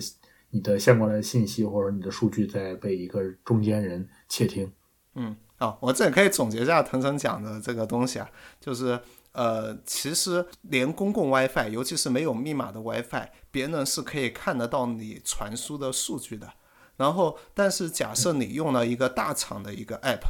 [0.51, 4.71] 你的相关的信息或者你的数据在被一个中间人窃听。
[5.15, 8.29] 嗯，好，我这里可以总结一下腾腾讲的这个东西啊，
[8.59, 8.99] 就是
[9.31, 16.53] 呃，其实连公共 WiFi，尤其是没有密码的 WiFi，别人是可以看得到你传输的数据的。
[16.97, 20.21] 然后，但是假设你用了一个大厂的一个 App，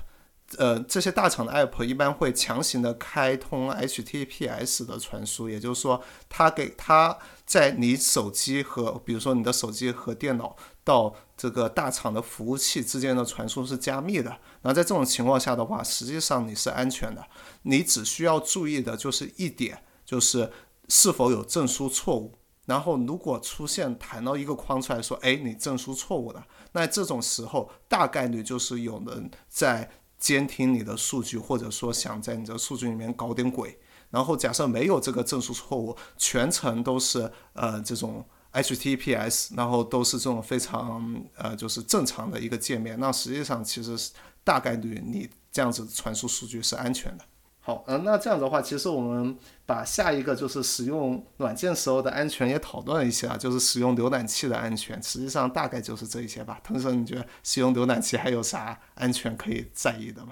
[0.57, 14.37] 呃，这些大厂的 app 一般会强行的开通 HTTPS 的传输，也就是说，它给它在你手机和比如说你的手机和电脑到这个大厂的服务器之间的传输是加密的。
[14.61, 17.27] 那在这种情况下的话，实际上你是安全的，
[17.63, 20.49] 你只需要注意的就是一点，就是
[20.87, 22.33] 是否有证书错误。
[22.67, 29.91] 然后如果出现弹到一个框出来说，哎，你证书错误了，那这种时候大概率就是有人在。
[30.17, 33.77] 监听你的数据，或者说想在你的数据里面搞点鬼，
[34.09, 44.11] 然后假设没有这个证书错误，全程都是呃这种 HTTPS，然后都是这种非常呃就是正常的一个界面，那实际上其实
[44.43, 47.25] 大概率你这样子传输数据是安全的。
[47.67, 55.03] 好，嗯，那这样的话，其实我们把下一个就是使用软件时候的安全也讨论一下，就是使用浏览器的安全。
[55.03, 56.61] 实际上大概就是这一些吧。
[56.63, 60.29] 腾神，你觉得使用浏览器还有啥安全可以在意的吗？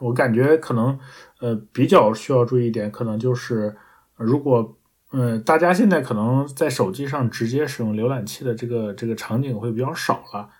[0.00, 0.98] 我感觉可能，
[1.38, 3.76] 呃，比较需要注意一点，可能就是，
[4.16, 4.76] 如果，
[5.12, 10.50] 嗯，大家现在可能在手机上直接使用浏览器的这个这个场景会比较少了，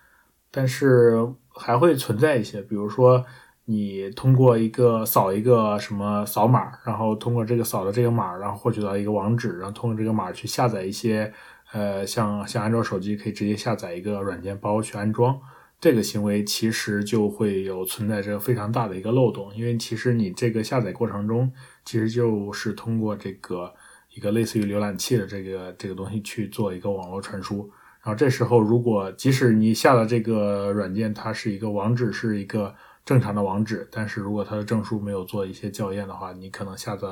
[0.51, 1.17] 但是
[1.49, 3.25] 还会存在一些，比如说。
[3.69, 11.33] 你通过一个扫一个什么扫码，然后通过这个扫的这个码，然后获取到一个网址，然后通过这个码去下载一些，
[11.73, 15.37] 呃，像像安卓手机可以直接下载一个软件包去安装，
[15.81, 21.51] 这个行为其实就会有存在着非常大的一个漏洞，因为其实你这个下载过程中，
[21.83, 23.73] 其实就是通过这个
[24.15, 27.69] 一个类似于浏览器的这个这个东西去做一个网络传输，
[28.01, 32.73] 然后这时候如果即使你下的这个软件它是一个网址是一个。
[33.07, 37.07] 正常的网址，但是如果它的证书没有做一些校验的话，你可能下载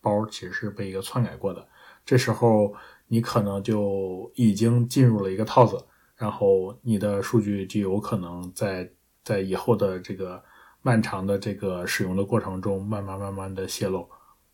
[0.00, 1.66] 包其实是被一个篡改过的，
[2.06, 2.72] 这时候
[3.08, 5.76] 你可能就已经进入了一个套子，
[6.14, 8.88] 然后你的数据就有可能在
[9.24, 10.40] 在以后的这个
[10.82, 14.08] 漫长的这个使用的过程中，慢慢慢慢的泄露。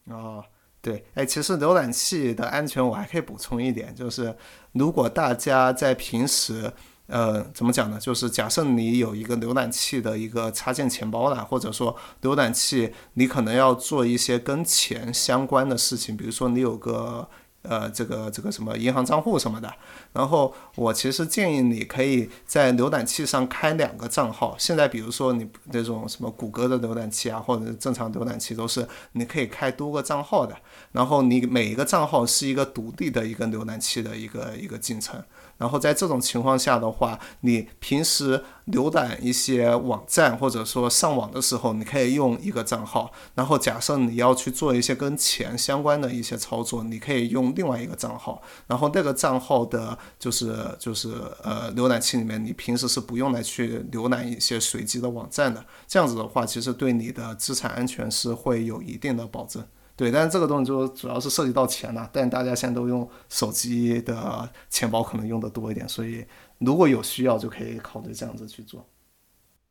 [0.06, 0.42] 哦，
[0.80, 4.34] 对，哎，其实浏览器的安全我还可以补充一点，就是
[4.72, 6.72] 如果大家在平时。
[7.06, 7.98] 呃，怎么讲呢？
[7.98, 17.28] 就是假设你有一个浏览器的一个插件钱包啦，或者说浏览器你可能要做一些跟钱相关的事情，比如说你有个。
[17.68, 19.68] 呃，这个这个什么银行账户什么的，
[20.12, 24.54] 然后我其实建议你可以在浏览器上开两个账号。
[24.56, 30.56] 现在比如说你那种什么谷歌的浏览器啊，或者正常浏览器都是你可以开多个账号的，
[30.92, 35.20] 然后你每一个账号是一个独立的一个浏览器的一个一个进程。
[35.58, 43.10] 然后在这种情况下的话，你平时浏览一些网站或者说上网的时候，你可以用一个账号。
[43.34, 48.42] 然后假设你要去做一些跟钱相关的一些操作，你可以用另外一个账号。
[48.66, 55.64] 然后那个账号的就是就是呃浏览器里面，你平时是不用来去浏览一些随机的网站的。
[55.86, 59.64] 这样子的话，其实对你的资产安全是会有一定的保证。
[59.96, 66.24] 对，但是这个东西就主要是涉及到钱了，但大家现在都用手机的钱包，可能用的多一点，所以
[66.58, 68.86] 如果有需要，就可以考虑这样子去做。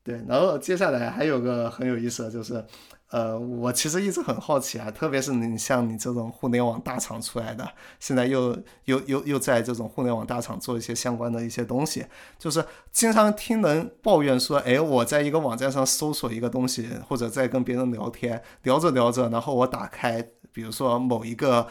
[0.06, 2.64] 对，然后接下来还有个很有意思的就是。
[3.12, 7.66] 呃，我其实一直很好奇啊，特别是你像你这种互联网大厂出来的，
[8.00, 8.52] 现在又
[8.86, 12.04] 又又又在这种互联网大厂做一些相关的一些东西，
[12.40, 21.68] 就是经常听人抱怨说，哎，我在一个网站上搜索一个东西，或者在跟别人聊天，聊着聊着，然后我打开，比如说某一个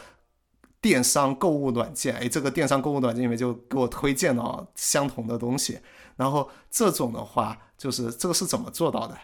[0.81, 5.81] 电商购物软件，哎，这个电商购物软件里面就给我推荐了相同的东西，
[6.17, 9.17] 然后这种的话，就是这个是怎么做到的？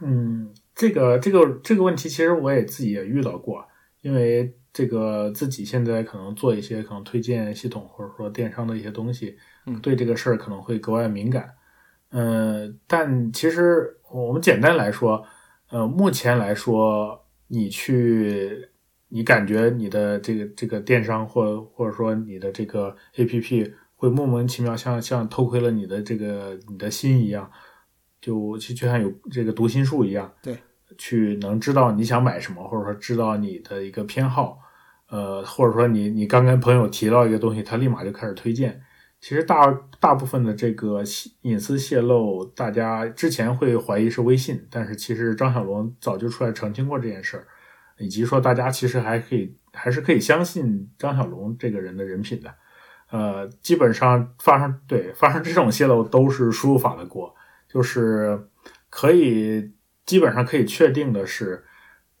[0.00, 3.66] 嗯，这个这个这个问题，其实我也自己也遇到过，
[4.00, 9.36] 因为这个自己现在可能做一些可能推荐系统或者说电商的一些东西，
[9.66, 11.52] 嗯，对这个事儿可能会格外敏感。
[12.10, 15.26] 嗯，但其实我们简单来说，
[15.70, 18.68] 呃，目前来说，你去，
[19.08, 27.50] 你感觉你的这个这个电商或或者说你的这个 APP 会莫名其妙像像偷窥了你的这个你的心一样。
[28.20, 30.58] 就就就像有这个读心术一样，对，
[30.98, 34.58] 去能知道你想买什么，或者说知道你的一个偏好，
[35.08, 38.82] 呃，或者说你你刚跟朋友提到一个东西，他立马就开始推荐。
[39.20, 41.04] 其实大大部分的这个
[41.42, 47.46] 隐私泄露，大家之前会怀疑是微信，但是其实张小龙早就出来澄清过这件事儿，
[47.98, 52.52] 以及说大家其实还可以还是可以相信张小龙这个人的人品的。
[53.10, 57.34] 呃，基本上发生对发生这种泄露都是输入法的锅。
[57.68, 58.48] 就是
[58.88, 59.72] 可以
[60.06, 61.62] 基本上可以确定的是，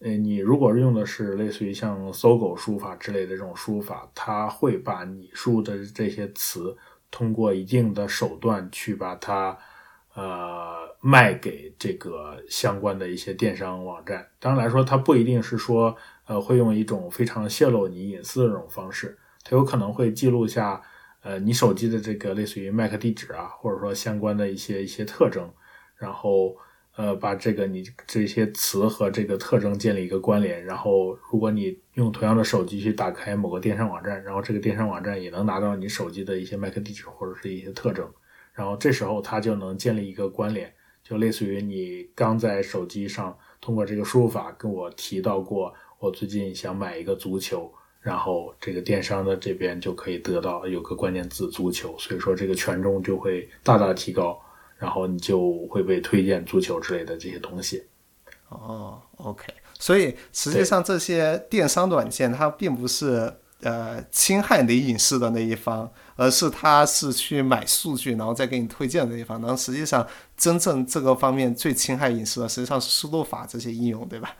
[0.00, 6.76] 呃，你如果用的是类似于像搜狗输入法之类的这种输入法，它会把你输入的这些词
[7.10, 9.56] 通过一定的手段去把它，
[10.14, 14.28] 呃，卖给这个相关的一些电商网站。
[14.38, 20.82] 当然来说，它不一定是说呃会用一种非常泄露你隐私的这种方式，它有可能会记录下
[21.22, 25.52] 呃你手机的这个类似于 MAC 地址啊，或者说相关的一些一些特征，
[25.96, 26.56] 然后。
[26.98, 38.12] 呃，把这个你这些词和这个特征建立一个关联，然后如果你用同样的手机去打开某个电商网站，然后这个电商网站也能拿到你手机的一些 MAC 地址或者是一些特征，
[38.52, 40.74] 然后这时候它就能建立一个关联，
[41.04, 47.72] 就类似于你刚在手机上通过这个输入法跟我提到过，我最近想买一个足球，
[48.08, 54.40] 然后这个电商的这边就可以得到有个关键字足球，所以说这个权重就会大大提高。
[54.78, 57.84] 然后你就会被推荐足球之类的这些东西。
[58.48, 69.40] 哦，OK，所以实际上这些电商软件它并不是呃侵害你隐私的那一方，而是它是去买数据然后再给你推荐的那一方。
[69.40, 70.06] 然后实际上
[70.36, 74.36] 真正这个方面最侵害隐私的实际上是输入法这些应用，对吧？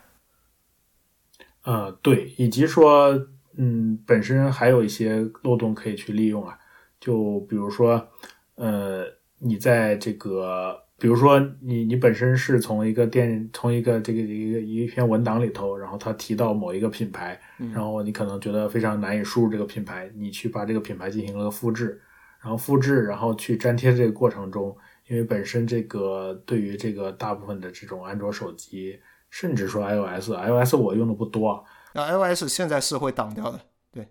[1.65, 3.27] 呃，对，以及说
[3.59, 6.59] 嗯本身还有一些漏洞可以去利用啊，
[6.99, 8.09] 就比如说
[8.55, 9.05] 呃。
[9.41, 17.41] 你在这个，比如说你你本身是从一个电从一个这个一个一篇文档里头，然后他提到某一个品牌，
[17.73, 22.03] 然后你可能觉得非常难以输入这个品牌，你去把这个品牌进行了复制，
[22.43, 28.99] 然后复制，然后去粘贴这个过程中，因为本身这个对于这个大部分的这种安卓手机，
[29.31, 31.65] 甚至说 iOS，iOS 我用的不多，
[31.99, 33.61] 那 iOS 现在是会挡掉的。
[33.91, 34.07] 对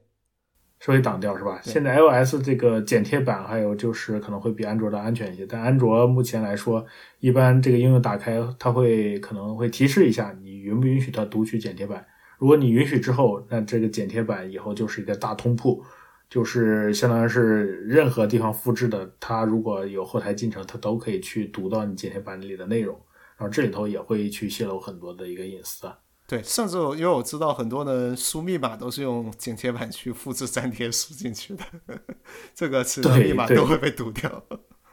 [0.80, 1.62] 是会挡掉是吧？
[1.64, 6.86] 现在 iOS 这个剪贴板还有就是可能会比安卓的安全一些，但安卓目前来说，
[7.20, 12.06] 一般这个应用打开，它会可能会提示一下你允不允许它读取剪贴板。
[12.38, 15.82] 如果你允许之后，那这个剪贴板以后就是一个大通铺，
[16.30, 22.96] 就是相当于是任何地方复制的，它如果有后台进程，它都可以去读到你剪贴板里的内容，
[23.38, 25.88] 然后这里头也会去泄露很多的一个隐私。
[26.28, 31.63] 对，甚至因为我知道很多人输密码都是用剪贴板去复制粘贴输进去的，
[32.53, 34.43] 这个是密码都会被读掉。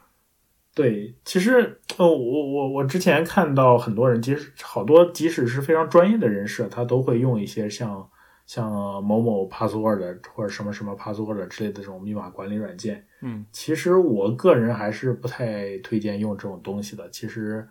[0.73, 8.09] 对，其实哦，我我我之前看到很多人，即使好多即使是非常专业的人士，他都会用一些像
[8.47, 8.71] 像
[9.03, 13.05] 某某 password 或者什么什么 password 之类的这种密码管理软件。
[13.23, 17.11] 嗯，其实我个人还是不太推荐用这种东西的。
[17.11, 17.69] 其实，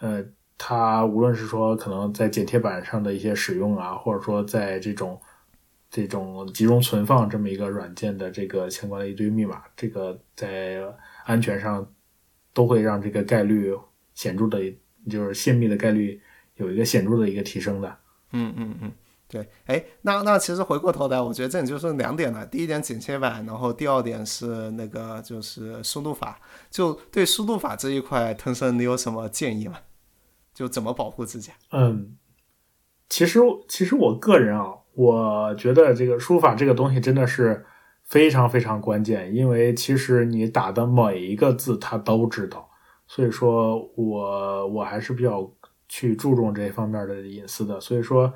[0.00, 0.22] 呃。
[0.58, 5.20] 它无论是说可能在剪贴板上的一些使用啊，或者说在这种
[5.90, 10.82] 这种集中存放这么一个软件的这个相关的一堆密码，这个在
[11.24, 11.86] 安全上
[12.52, 13.74] 都会让这个概率
[14.14, 14.58] 显著的，
[15.10, 16.20] 就是泄密的概率
[16.56, 17.96] 有一个显著的一个提升的。
[18.32, 18.92] 嗯嗯嗯，
[19.28, 19.46] 对。
[19.66, 22.44] 哎，那那其实回过头来，我觉得这里就是两点了。
[22.46, 26.40] 第一点剪切板，然后第二点是那个就是输入法。
[26.70, 29.78] 就对输入法这一块，腾生你有什么建议吗？
[30.56, 31.52] 就怎么保护自己？
[31.70, 32.16] 嗯，
[33.10, 37.66] 其实其实我个人啊，我觉得这个输入法这个东西真的是
[38.02, 42.70] 非常非常关键，因为其实你打的每一个字他都知道，
[43.06, 45.52] 所以说我我还是比较
[45.90, 48.32] 去注重这方面的隐私的，所以说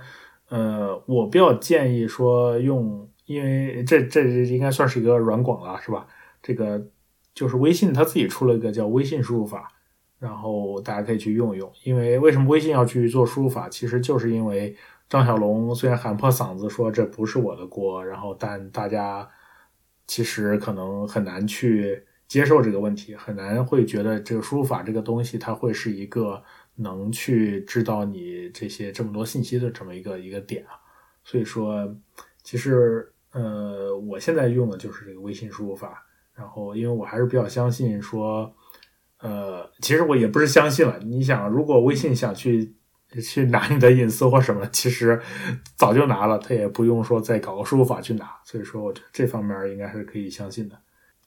[0.50, 6.06] 呃，我比较建议说用，因为这这应该算是一个软广了，是吧？
[6.42, 6.86] 这个
[7.32, 9.72] 就是微信它自己出了一个叫微信输入法。
[10.20, 13.70] 然后大家可以去用用，因为为什么微信要去做输入法？
[13.70, 14.76] 其实就是因为
[15.08, 19.26] 张小龙虽然喊破嗓子说这不是我的锅，然后但大家
[20.06, 26.42] 其实可能很难去接受这个问题，很难会觉得这个输入法这个东西它会是一个
[26.74, 30.76] 能去知道你这些这么多信息的这么一个一个点啊。
[31.24, 31.96] 所以说，
[32.42, 36.04] 其实呃，我现在用的就是这个微信输入法，
[36.34, 38.54] 然后因为我还是比较相信说。
[39.20, 40.98] 呃，其实我也不是相信了。
[41.00, 42.74] 你想，如果微信想去
[43.22, 45.20] 去拿你的隐私或什么，其实
[45.76, 48.30] 早就拿了，他也不用说再搞个输入法去拿。
[48.44, 50.78] 所以说，我觉得这方面应该是可以相信的。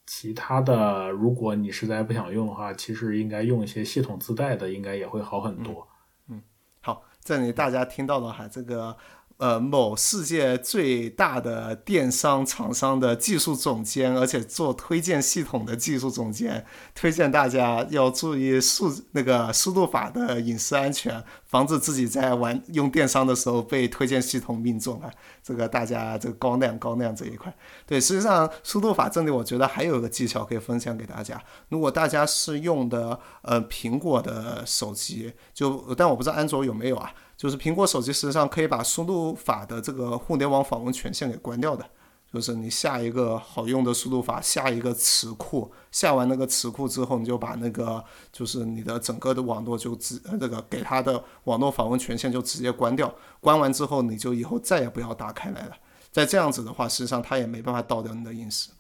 [0.06, 5.88] 其他的，如果你实在不想用的话，其实应该用一些系统自带的，应该也会好很多。
[6.30, 6.42] 嗯，
[6.82, 8.96] 好，这里大家听到了哈，这个。
[9.44, 16.66] 呃，某世界最大的电商厂商的技术总监，而且做推荐系统的技术总监，
[16.96, 25.12] 推荐大家要注意输那个输入法的隐私安全，防止自己在玩用电商的时候被推荐系统命中啊。
[25.44, 27.54] 这个大家这个高亮高亮这一块，
[27.86, 31.38] 对，实际上输入法这里我觉得还有一个技巧可以分享给大家。
[31.68, 37.14] 如果大家是用的呃苹果的手机，就但我不知道安卓有没有啊。
[37.44, 41.84] 就是苹果手机实际上可以把输入法的这个互联网访问权限给关掉的，
[42.32, 55.76] 就是你下一个好用的输入法，下一个词库，下完那个词库之后，你就把那个就是你的整个的网络就直这个给它的网络访问权限就直接关掉，关完之后你就以后再也不要打开来了。
[56.14, 58.72] 再这样子的话，实际上它也没办法盗掉你的隐私。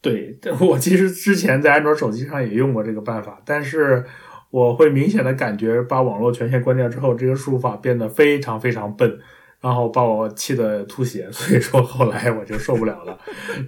[0.00, 4.06] 对，我其实之前在安卓手机上也用过这个办法，但是
[4.54, 9.18] 我会明显的感觉，把网络权限关掉之后，这个输入法变得非常非常笨，
[9.60, 11.28] 然后把我气得吐血。
[11.34, 13.18] 所以说后来我就受不了了。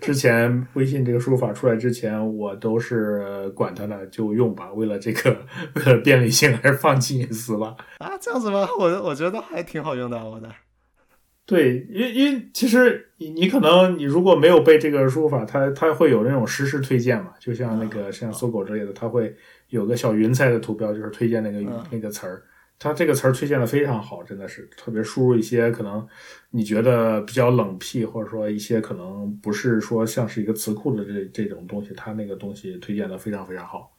[0.01, 5.37] 之前微信这个输入法出来之前，我都是管它呢就用吧，为了这个
[5.75, 7.75] 为了便利性还是放弃隐私吧。
[7.99, 8.69] 啊，这样子吗？
[8.79, 10.49] 我我觉得还挺好用的，我的。
[11.45, 19.35] 对，因因为其实你你可能你如果没有被这个输入法，它它会有那种实时推荐嘛，就像那个像搜狗之类的，它会
[19.69, 22.43] 有个小云彩的图标，就是推荐那个那个词儿。
[22.79, 26.07] 它这个词儿推荐的非常好，真的是特别输入一些可能
[26.51, 33.97] 你觉得比较冷僻，或者说一些可能不是说像是一个词库的这这种东西，它那个东西推荐的非常非常好。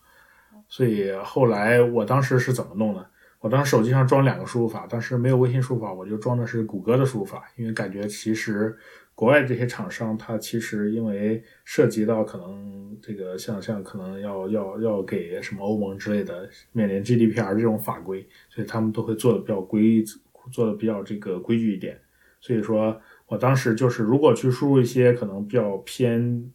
[0.68, 3.03] 所以后来我当时是怎么弄呢？
[3.39, 8.76] 我当时手机上装两个输入法，当时没有微信输入法，我就装的是谷歌的输入法，因为感觉其实
[9.18, 20.03] 国外这些厂商，它其实因为涉及到可能这个像像可能要要要给什么欧盟之类的面临 GDPR 这种法规，所以他们都会做的比较规，
[20.51, 21.99] 做的比较这个规矩一点。
[22.39, 26.53] 所以说我当时就是如果去输入一些可能比较偏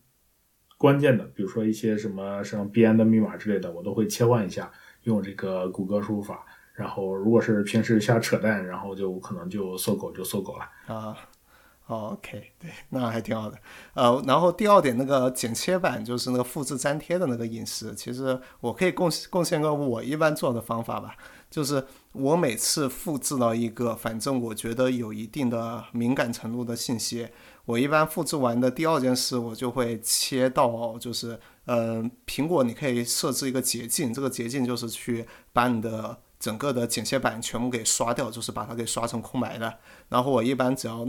[0.79, 4.71] 关键的，比如说一些什么什么必然的密码之类的，我都会切换一下
[5.03, 6.47] 用这个谷歌输入法。
[6.75, 11.17] 然后，如果是平时瞎扯淡，然后就可能就搜狗就搜狗了啊。
[11.93, 13.59] OK，对，那还挺好的。
[13.95, 21.17] 呃，然后第二点，那个剪切板就是那个复制粘贴的那个隐私，其实我可以贡贡献个我一般做的方法吧。
[21.51, 27.29] 就是我每次复制了一个，反正我觉得有一定的敏感程度的信息，
[27.67, 36.19] 我一般复制完的第二件事，我就会切到，就是嗯，苹果你可以设置一个捷径，这个捷径就是去把你的。
[36.43, 39.79] 整个的剪切板全部给刷掉，就是把它给刷成空白的。
[40.09, 41.07] 然后我一般只要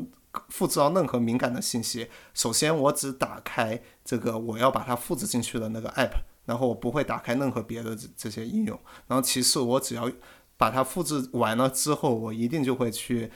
[0.50, 6.14] 复制到任何敏感的信息，首先我只打开这个我要把它复制进去的那个 app，
[6.46, 8.80] 然后我不会打开任何别的这些应用。
[9.08, 10.12] 然后其次我只要
[10.58, 13.32] 把它复制完了之后，我一定就会去。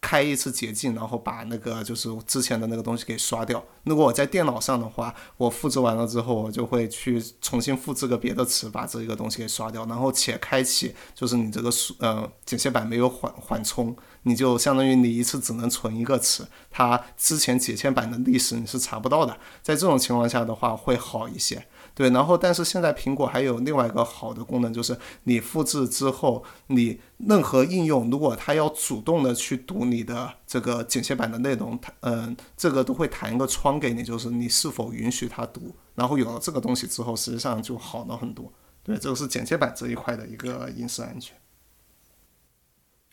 [0.00, 3.64] 开一次捷径，然后把那个就是之前的那个东西给刷掉。
[3.84, 11.70] 如果我在电脑上的话，我复制完了之后，我就会去重新复制个别的词，把这个东西给刷掉，然后且开启就是你这个
[12.00, 13.96] 呃剪切板没有缓缓冲，
[14.26, 19.32] 你就相当于你一次只能存一个词，它之前剪切板的历史你是查不到的。
[19.62, 21.64] 在这种情况下的话，会好一些。
[21.94, 35.72] 对，然后但是现在苹果还有另外一个好的功能，就是你复制之后，你任何应用如果它要主动的去读你的这个剪切板的内容，它嗯，这个都会弹一个窗给你，就是你是否允许它读。
[35.94, 38.52] 然后有了这个东西之后，实际上就好了很多。
[38.82, 41.34] 对，这个是剪切板这一块的一个隐私安全。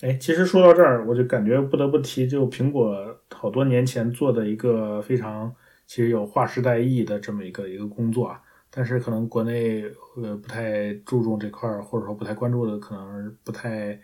[0.04, 5.56] 哎，其实说到这儿，我就感觉不得不提，就苹果好多年前做的一个非常
[5.88, 8.42] 其实有划时代意义的这么一个一个工作啊。
[8.70, 9.86] 但是可能国内
[10.18, 13.98] 呃不太注重这块儿，或者说不太关注的，可能不太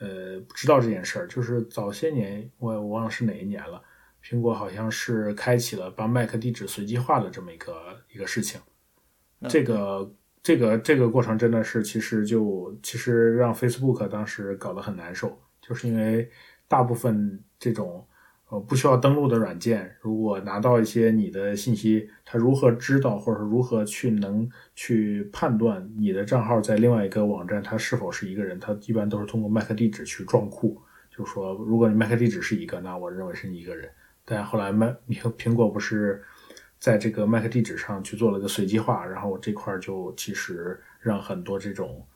[0.00, 1.28] 呃知道这件事儿。
[1.28, 3.82] 就是早些年，我我忘了是哪一年了，
[4.24, 8.58] 苹果好像是开启了把 MAC 地址随机化的这么一个一个事情。
[9.46, 10.10] 这个
[10.44, 16.30] 这个这个过程真的是，其实就其实让 Facebook 当时搞得很难受，就是因为
[16.68, 18.06] 大部分这种。
[18.50, 28.60] 呃，不需要登录的软件，如果拿到一些你的信息，它如何知道，或者说如何去能去判断你的账号在另外一个网站它是否是一个人？
[28.60, 30.78] 它一般都是通过 MAC 地址去撞库，
[31.10, 33.90] 就是说，如果你 MAC 地址是一个，那我认为是你一个人。
[34.26, 34.94] 但后来 Mac
[35.38, 36.22] 苹果不是
[36.84, 42.06] 在这个 MAC 地址上去做了个随机化，然后这块就其实让很多这种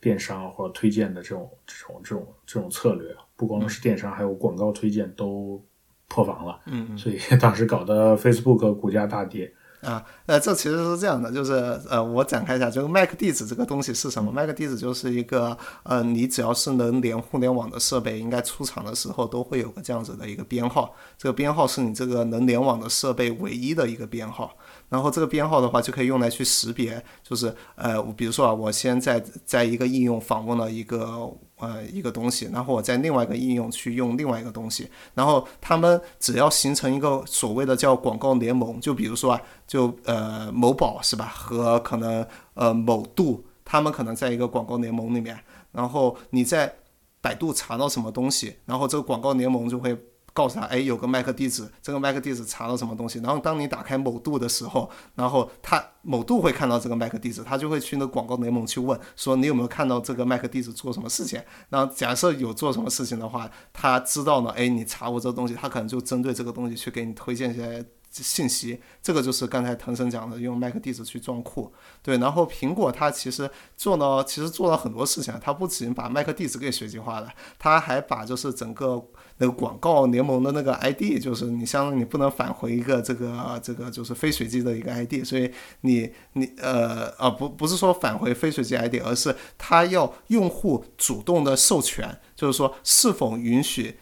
[0.00, 3.14] 电商或者推荐的这种这种这种这种策略。
[3.36, 5.62] 不光是电商，还有广告推荐都
[6.08, 9.52] 破防了，嗯，所以 当时搞得 Facebook 股价大跌
[9.86, 10.04] 啊。
[10.26, 11.52] 呃，这其实是这样的，就是
[11.88, 24.56] 呃，我展开一下，就是 MAC 地址这个东西是什么？MAC 地址就是一个呃，你只要是能连互联网的设备，应该出厂的时候都会有个这样子的一个编号，这个编号是你这个能联网的设备唯一的一个编号。
[24.88, 31.28] 然后这个编号的话，就可以用来去识别，就是呃，我比如说啊，我先在在一个应用访问了一个
[31.58, 42.24] 呃一个东西，然后我在另外一个应用去用另外一个东西，然后他们只要形成一个所谓的叫广告联盟，就比如说啊，就呃某宝是吧，和可能
[42.54, 45.36] 呃某度，他们可能在一个广告联盟里面，
[45.72, 46.72] 然后你在
[47.20, 49.96] 百度查到什么东西，然后这个广告联盟就会。
[50.36, 53.18] 告诉他，哎，有个麦克地址，这个麦克地址查到什么东西。
[53.20, 61.40] 然后当你打开某度的时候，然后他某度会看到这个麦克地址，他就会去那广告联盟去问，说你有没有看到这个麦克地址做什么事情？
[61.70, 67.82] 然后假设有做什么事情的话，他知道呢，哎，你查过这东西，他可能就针对这个东西去给你推荐一些。
[68.22, 71.72] 信息，这个就是刚才腾神讲的，用 MAC 地址去装库。
[72.02, 75.34] 对，然后苹果它其实做了，其实做了很多事情。
[75.42, 79.02] 它不仅把 MAC 地址给随机化了，它还把就是整个
[79.38, 85.50] 那个广告联盟的那个 ID，就是你相当于你不能返回一个这个这个就是非随机的一个 ID，所以
[85.82, 93.98] 你你呃啊不不是说返回非随机 ID，而是它要用户主动的授权，就是说是否允许。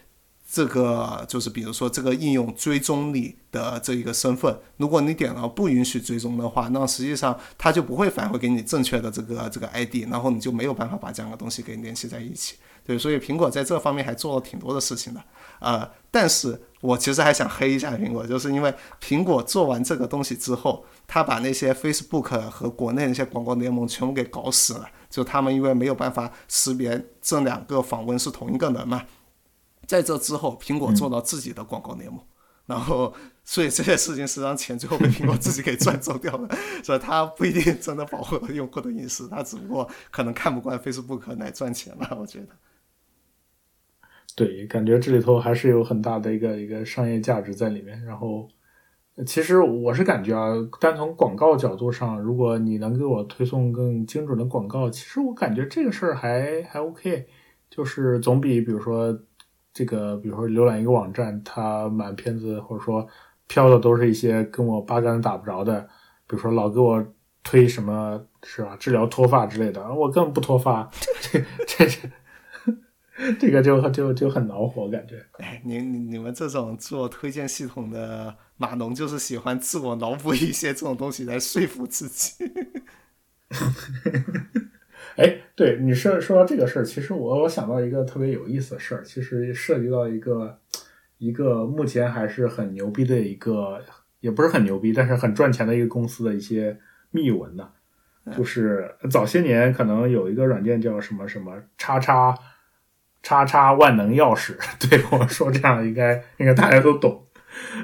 [0.55, 12.55] 这个就是，比如说这个应用追踪你的这一个身份，如果你点了不允许追踪的话，那实际上它就不会返回给你正确的这个这个 ID，然后你就没有办法把这样的东西给联系在一起。
[12.85, 15.21] 对，所以苹果在这方面还做了挺多的事情的。
[15.59, 29.03] 呃，但是我其实还想黑一下苹果，就是因为苹果做完这个东西之后，他把那些 Facebook 和国内那些广告联盟全部给搞死了，就他们因为没有办法识别这两个访问是同一个人嘛。
[29.87, 32.19] 在这之后，苹果做到自己的广告联盟，
[32.65, 33.13] 然后，
[33.43, 36.49] 所以这些事情实际上钱最后被苹果自己给赚走掉了，
[36.83, 42.47] 所以它不一定真的保护了用户的隐私，它只不过可能看不惯 Facebook 来赚钱吧，我觉得。
[44.35, 48.03] 对，感觉这里头还是有很大的一个一个商业价值在里面。
[48.03, 48.49] 然后，
[49.25, 57.27] 其实我是感觉啊，单从广告角度上，如果你能给我推送更精准的广告，其实我感觉这个事儿还还 OK，
[57.69, 59.17] 就是总比比如说。
[59.75, 63.05] 这个，比如说浏览一个网站，它满片子或者说
[63.45, 65.81] 飘的都是一些跟我八竿子打不着的，
[66.25, 67.05] 比如说老给我
[67.43, 70.89] 推什么是吧，治疗脱发之类的，我根本不脱发，
[71.21, 72.09] 这这这
[73.37, 75.21] 这个就就就很恼火，感觉。
[75.39, 82.33] 哎，你你你们这种做推荐系统的码农，就是喜欢自我脑补一些这种东西来说服自己。
[85.17, 90.59] 哎，对你说说到这个事儿，其实我我想到一个特别有意思的事儿，其实涉及到一个
[91.17, 93.81] 一个目前还是很牛逼的一个，
[94.19, 96.77] 也不是很牛逼，但是很赚钱的一个公司的一些
[97.11, 97.69] 秘闻呢。
[98.35, 102.35] 就是早些年可能有一个软件叫什么什么叉叉
[103.23, 104.55] 叉叉万能钥匙，
[104.89, 107.23] 对我说这样应该应该大家都懂。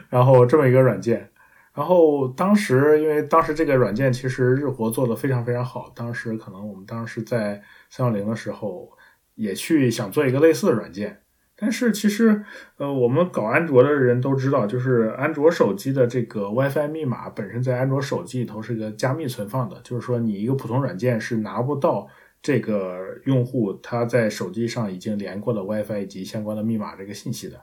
[0.10, 1.31] 然后这么一个软件。
[1.74, 8.92] 然后当时，因为当时这个软件其实日活做的非常非常好，当时可能我们当时在三六零的时候
[9.36, 11.22] 也去想做一个类似的软件，
[11.56, 12.44] 但是其实，
[12.76, 22.06] 呃，我们搞安卓的人都知道，就是安卓手机的这个 WiFi 密码本身在安卓手机里头是一个加密存放的，就是说你一个普通软件是拿不到
[22.42, 27.62] 这个用户他在手机上已经连过的 WiFi 以及相关的密码这个信息的。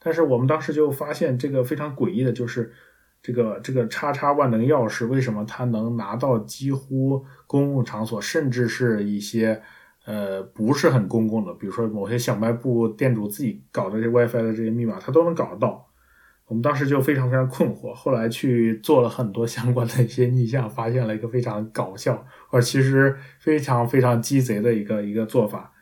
[0.00, 2.72] 但是我们当时就发现这个非常诡异的就是。
[3.26, 9.62] 这个这个叉叉万能钥匙为什么它能拿到几乎公共场所，甚至是一些
[10.04, 15.86] 呃不是很公共的，比如说某些小卖部店主自己搞的这 WiFi 的这些密码，它都能搞得到。
[16.48, 25.72] 我们当时就非常非常困惑，后来去做了很多相关的一些逆向，发现了一个非常搞笑，或者其实非常非常鸡贼的一个一个做法。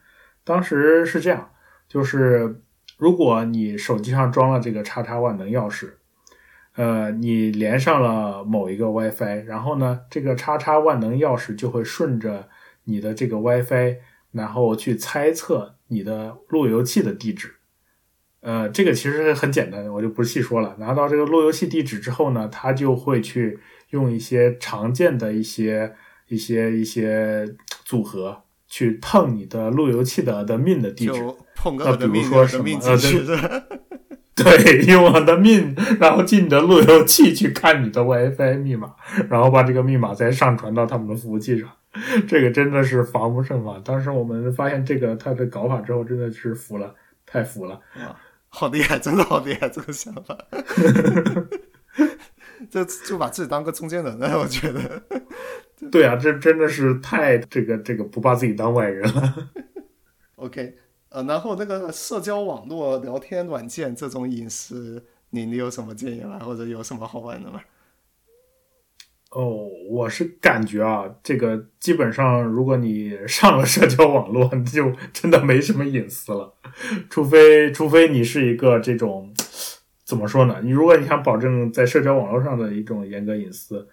[0.44, 1.50] 当时是这样，
[1.88, 2.62] 就是
[2.96, 5.94] 如果你手机上装了这个叉叉万能钥匙。
[6.74, 12.48] 呃，你连上了某一个 WiFi，然后呢，这个叉叉万能钥匙就会顺着
[12.84, 13.96] 你的这个 WiFi，
[14.32, 17.56] 然后去猜测你的路由器的地址。
[18.40, 20.74] 呃，这个其实很简单，我就不细说了。
[20.78, 23.58] 拿到这个路由器地址之后呢，它就会去
[23.90, 25.94] 用一些常见的一些
[26.28, 27.54] 一些一些
[27.84, 31.22] 组合去碰你的路由器的的 min 的地址。
[31.54, 32.64] 碰那比如说什么？
[32.64, 33.91] 对，
[34.86, 38.94] 用我的命，然后进你的路由器去看你的 WiFi 密码，
[39.28, 41.68] 然后把这个密码再上传到他们的服务器上。
[42.26, 43.82] 这个真的是防不胜防。
[43.84, 46.94] 当时我们发现这个他的搞法之后，真的是服了，
[47.26, 47.78] 太服了。
[47.94, 48.16] 啊，
[48.48, 50.38] 好厉害，真的好厉害，这个想法。
[52.70, 55.02] 就就把自己当个中间人了，我觉得。
[55.90, 59.48] 对啊，这真的是太这个这个不把自己当外人了。
[60.36, 60.76] OK。
[61.12, 66.38] 呃，然后那个社交网络聊天软件这种隐私，你你有什么建议吗？
[66.38, 67.60] 或者有什么好玩的吗？
[69.30, 76.54] 哦，我是感觉啊，这个基本上，如果你上了社交网络，你就真的没什么隐私了，
[77.10, 79.34] 除非除非你是一个这种
[80.04, 80.60] 怎么说呢？
[80.62, 83.86] 你如果你想保证在社交网络上的一种严格隐私，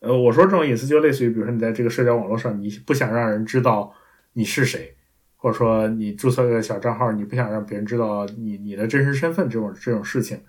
[0.00, 3.94] 呃，我说这种隐私就类似于，比如说你在这个社交网络上，你不想让人知道
[4.34, 4.95] 你是谁。
[5.46, 10.40] 或者说你注册个小账号，你不想让别人知道你你的真实身份这种这种事情，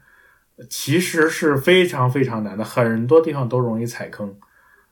[0.72, 4.36] 其实是非常非常难的，很多地方都容易踩坑。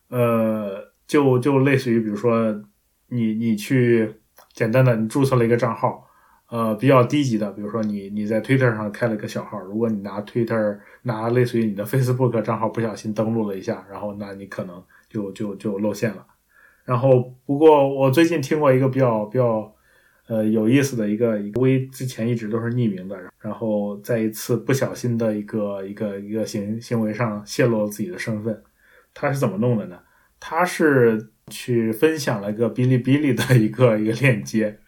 [0.10, 2.62] 呃，就就类似于比如说
[3.08, 4.14] 你你去
[4.54, 6.08] 简单的你注册了一个账号。
[6.48, 16.24] 呃，比较低级的，比如说你你在 Twitter 上开了个小号，如果你拿 Twitter 拿类似于你的 Facebook 账号不小心登录了一下，然后那你可能就就就露馅了。
[16.84, 19.75] 然后不过我最近听过一个比较比较
[20.28, 28.62] 呃有意思的一个一个微，之前一直都是匿名的，然后在一次不小心的一个一个一个行行为上泄露了自己的身份，
[29.14, 30.00] 他是怎么弄的呢？
[30.40, 31.32] 他是。
[31.52, 34.80] 去分享了一个哔哩哔哩的一个一个链接，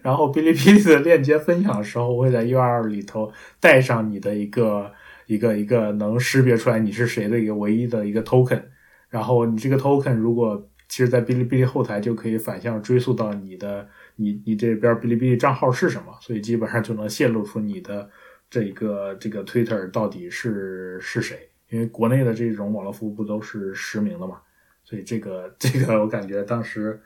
[0.00, 4.92] 然后哔哩哔哩的链接分享的时候会在 URL 里头带上你的一个
[5.26, 8.62] 一个一个能识别出来你是谁的一个唯一的一个 token，
[9.08, 18.08] 然后你这个 token 如果其实在哔哩哔哩后台就可以反向追溯到你的你你这边哔哩哔哩账号是什么，所以基本上就能泄露出你的
[18.48, 24.40] 这个这个 Twitter 到底是是谁，因为国内的这种网络服务不都是实名的嘛。
[24.84, 27.00] 所以这个这个我感觉当时，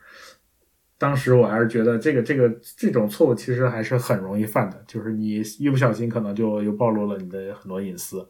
[0.97, 8.29] 当时我还是觉得这个这个这种错误其实还是很容易犯的，就是你一不小心可能就又暴露了你的很多隐私，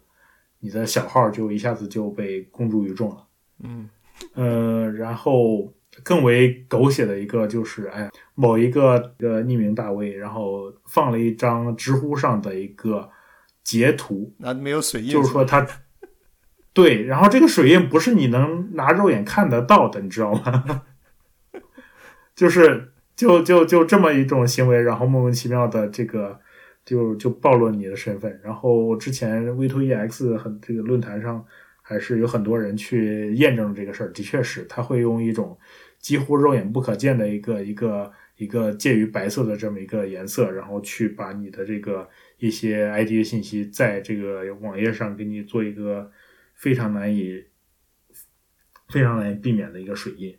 [0.59, 3.27] 你的小号就一下子就被公诸于众了。
[3.63, 3.89] 嗯，
[4.35, 5.73] 呃，然后
[6.03, 13.09] 更为狗血的一个就是，哎，某一个一个匿名大 V，然后放了一张知乎上的一个
[13.63, 15.65] 截图，那没有水印，就是说他。
[16.71, 20.83] 对，然后这个水印不是你能拿肉眼看得到的，你知道吗？
[22.35, 26.39] 就是就就就这么一种行为，然后莫名其妙的这个
[26.85, 28.39] 就就暴露你的身份。
[28.43, 31.43] 然后之前 V to E X 很这个论坛上
[31.89, 35.57] 还是有很多人去验证这个事儿，的确是他会用一种
[35.97, 46.11] 几乎肉眼不可见的一个一个一个介于白色的这么一个颜色，然后去把你的这个一些 ID 的信息在这个网页上给你做一个。
[46.61, 47.41] 非常难以、
[48.89, 50.37] 非常难以避免的一个水印。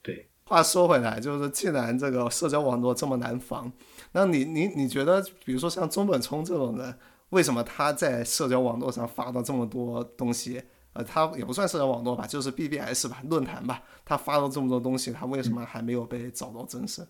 [0.00, 3.70] 对，话说回来，就是既然这个社交网络这么难防，
[4.12, 6.94] 那你、你、你觉得，比如说像中本聪这种人，
[7.28, 10.62] 为什么他在社交网络上发了这么多东西？
[11.04, 17.06] 他也不算社交网络吧，就是 BBS 吧，论坛吧，他发了这么多东西，他为什么还没有被找到真身？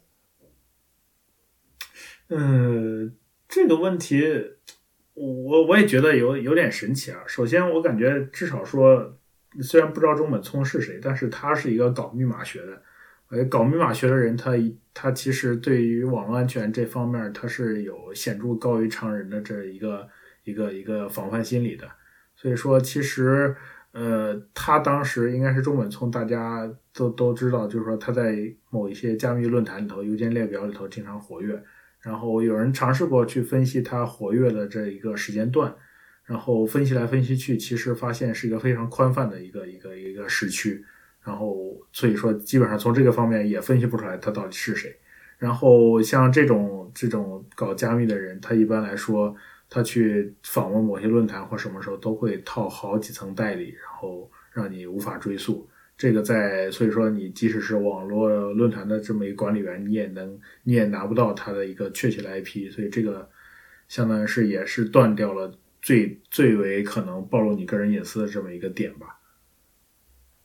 [2.29, 3.17] 嗯，
[3.49, 4.53] 这个问题。
[5.21, 7.19] 我我也觉得有有点神奇啊。
[7.27, 9.19] 首先，我感觉至少说，
[9.61, 12.81] 虽然不知道中本聪是谁，但是他是一个搞密码学的。
[13.31, 14.53] 呃，搞密码学的人，他
[14.95, 20.09] 他其实对于网络安全这方面，他是有显著高于常人的这一个
[20.45, 21.91] 一个一个防范心理的。
[22.37, 23.57] 所以说，其实
[23.93, 28.37] 呃，他当时应该是中本聪，大家都都知道，就是说他在
[28.71, 31.63] 某一些加密论坛里头、邮件列表里头经常活跃。
[32.01, 35.75] 然后有人尝试过去分析它活跃的这一个时间段，
[36.25, 40.85] 然后分析来分析去，其实发现是一个非常宽泛的一个一个一个时区，
[41.25, 44.97] 然后所以说基本上从这个方面也分析不出来他到底是谁。
[45.39, 49.35] 然后像这种这种搞加密的人，他一般来说
[49.71, 55.69] 他去访问某些论坛或什么时候都会套好几层代理，然后让你无法追溯。
[55.97, 63.29] 这个在，所以说你即使是网络论坛的这么一个管理员，你也能，你也拿不到他的一个确切的 IP，所以这个
[63.89, 65.53] 相当于是也是断掉了
[65.83, 69.19] 最最为可能暴露你个人隐私的这么一个点吧。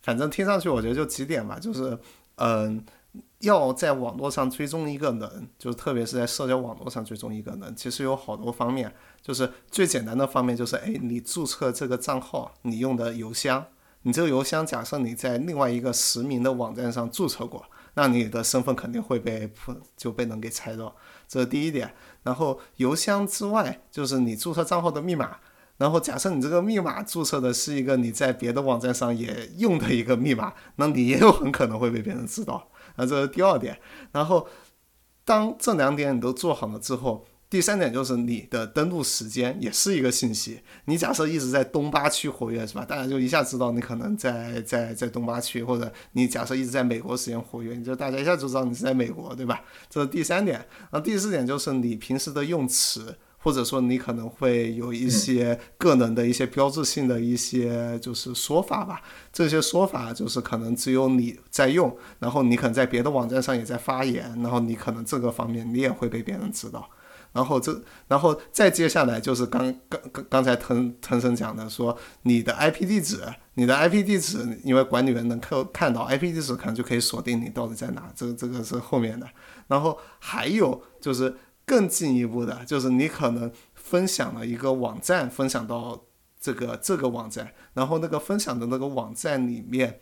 [0.02, 1.98] 反正听上去我觉得就几点吧，就是，
[2.38, 2.84] 嗯，
[3.40, 13.66] 要在网络上追踪一个人，就特别是在社交网络上追踪一个人，其实有好多方面，就是最简单的方面就是，哎，你注册这个账号，你用的邮箱。
[14.06, 19.50] 你这个邮箱，假设你在另外一个实名的网站上注册过，那你的身份肯定会被
[19.96, 20.94] 就被人给猜到，
[21.26, 21.94] 这是第一点。
[22.24, 25.38] 然后邮箱之外，就是你注册账号的密码。
[25.78, 32.68] 然后假设你这个密码注册的是一个你在别的网站上也用的一个密码，那你也有很可能会被别人知道。
[32.96, 33.80] 那这是第二点。
[34.12, 34.48] 然后
[35.24, 37.26] 当这两点你都做好了之后。
[37.50, 40.60] 第三点就是你的登录时间也是一个信息。
[40.86, 42.84] 你假设一直在东八区活跃，是吧？
[42.84, 49.62] 大家就一下知道你可能在在在东八区，或者你假设一直在美国时间活跃，你就大家一下就知道你是在美国，对吧？
[49.88, 50.66] 这是第三点。
[50.92, 59.02] 那第四点就是你平时的用词，或者说你可能会有一些个人的一些标志性的一些就是说法吧。
[59.34, 66.90] 这些说法就是可能只有你在用，然后你可能在别的网站上也在发言，然后你可能这个方面你也会被别人知道。
[67.34, 73.24] 然后这，然后再接下来就是刚刚刚刚才腾腾生讲的，说你的 IP 地址，
[73.56, 78.12] 你的 IP 地址，因为管理员能看看到 IP 地址，可能就可以锁定你到底在哪。
[78.16, 79.28] 这个这个是后面的。
[79.68, 81.36] 然后还有就是
[81.66, 86.04] 更进一步的，就是你可能分享了一个网站，分享到
[86.40, 90.00] 这个这个网站，然后那个分享的那个网站里面。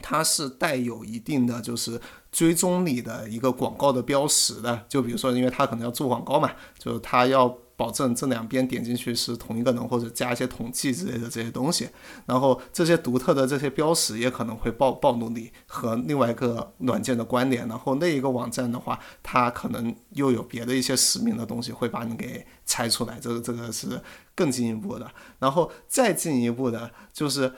[0.00, 2.00] 它是带有一定的就是
[2.32, 7.46] 追踪你的一个广告的标识的，就比如说，因为它可能要做广告嘛，就是它要
[7.82, 11.88] 保证这两边点进去是同一个人，或者加一些统计之类的这些东西。
[12.26, 17.66] 然后这些独特的这些标识也可能会暴暴露你和另外一个软件的关联。
[17.66, 23.18] 然后那一个网站的话，它可能又有别的一些实名的东西会把你给拆出来。
[23.20, 24.00] 这个这个是
[24.36, 25.10] 更进一步的。
[25.40, 27.52] 然后再进一步的就是。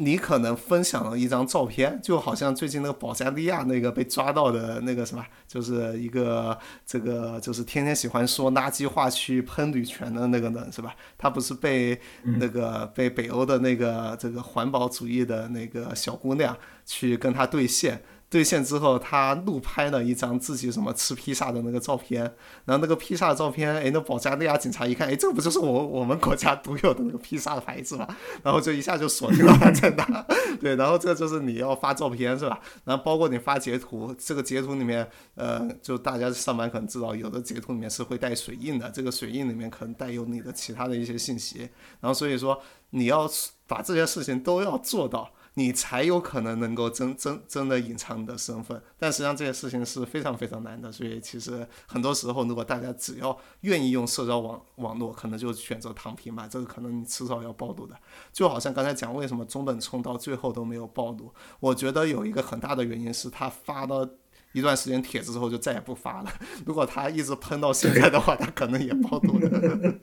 [0.00, 10.94] 你可能分享了一张照片，就好像最近那个保加利亚那个被抓到的那个什么，就是一个这个就是天天喜欢说垃圾话去喷女权的那个人是吧？
[11.18, 18.00] 他不是被那个被北欧的那个这个环保主义的那个小姑娘去跟他对线。
[18.30, 22.22] 兑现之后，他录拍了一张自己什么吃披萨的那个照片，
[22.66, 28.06] 然后那个披萨照片，哎，那保加利亚警察一看，哎，这不就是我我们国家独有的那个披萨的牌子吗？
[28.42, 30.26] 然后就一下就锁定了他在哪。
[30.60, 32.60] 对，然后这就是你要发照片是吧？
[32.84, 41.60] 然后包括你发截图，这个截图里面，呃，就大家上班可能知道，有的截图里面是会带水印的，这个水印里面可能带有你的其他的一些信息。
[42.00, 42.60] 然后所以说，
[42.90, 43.26] 你要
[43.66, 45.30] 把这些事情都要做到。
[45.54, 50.90] 你才有可能能够真真真的隐藏你的身份，但实际上这些事情是非常非常难的。
[50.92, 56.46] 所以其实很多时候，如果大家只要愿意用社交网网络，可能就选择躺平吧。
[56.48, 57.96] 这个可能你迟早要暴露的。
[58.32, 61.32] 就好像刚才讲，为什么中本聪到最后都没有暴露？
[61.60, 64.18] 我觉得有一个很大的原因是他发了
[64.52, 66.32] 一段时间帖子之后就再也不发了。
[66.64, 69.94] 如果他一直喷到现在的话，他可能也暴露了。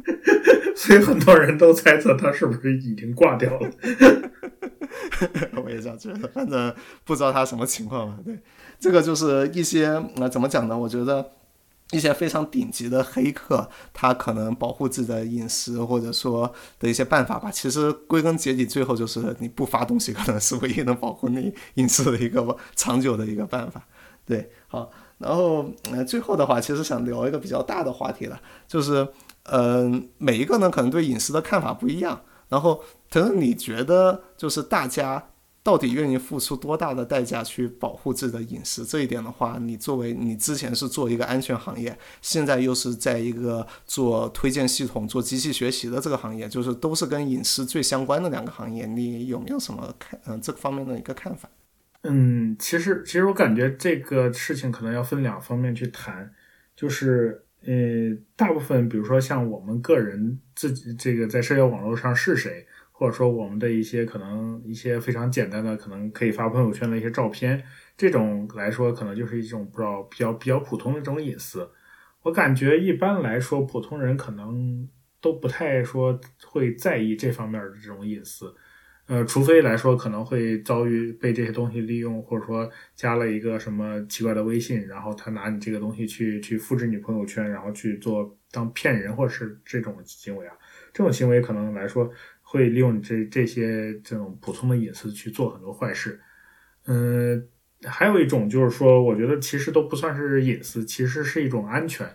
[0.76, 3.70] 所以很多人都猜测他是不是已经挂掉了。
[5.62, 6.74] 我也这样觉得，反正
[7.04, 8.18] 不知道他什么情况嘛。
[8.24, 8.38] 对，
[8.78, 10.76] 这个就是一些那怎么讲呢？
[10.76, 11.32] 我觉得
[11.92, 17.50] 一些非常顶级的黑客，他可能保护自己的隐私，或者说的一些办法吧。
[17.50, 23.84] 其实归根结底，最后就是你不发东西，可能是唯一能保护你隐私的一个长久的一个办法。
[24.24, 29.08] 对，好，然后呃，最后的话，其实想聊一个比较大的话题了，就是
[29.44, 32.20] 嗯，每一个呢可能对隐私的看法不一样。
[32.50, 35.30] 然后，可是你觉得，就是大家
[35.62, 38.84] 到底愿意付出多大的代价去保护自己的隐私？
[38.84, 51.48] 这一点的话，你作为你之前是做一个安全行业，现在又是在一个做推荐系统、做机器学习的这个行业，就是都是跟隐私最相关的两个行业，你有没有什么看嗯这方面的一个看法？
[52.02, 56.32] 嗯，其实其实我感觉这个事情可能要分两方面去谈，
[56.74, 57.44] 就是。
[57.66, 67.62] 呃，大部分，比如说像我们个人自己这个在社交网络上是谁，或者说我们的一些可能一些非常简单的，可能可以发朋友圈的一些照片，
[67.96, 71.70] 这种来说可能就是一种不知道比较比较普通的这种隐私。
[72.22, 74.88] 我感觉一般来说，普通人可能
[75.20, 78.54] 都不太说会在意这方面的这种隐私。
[79.10, 90.54] 呃，除非来说可能会遭遇被这些东西利用，或者说加了一个什么奇怪的微信，然后他拿你这个东西去去复制你朋友圈，然后去做当骗人或者是这种行为啊，
[90.92, 92.08] 这种行为可能来说
[92.40, 96.20] 会利用这这些这种普通的隐私去做很多坏事。
[96.86, 97.48] 嗯，
[97.82, 102.08] 还有一种就是说，我觉得其实都不算是隐私，其实是一种安全，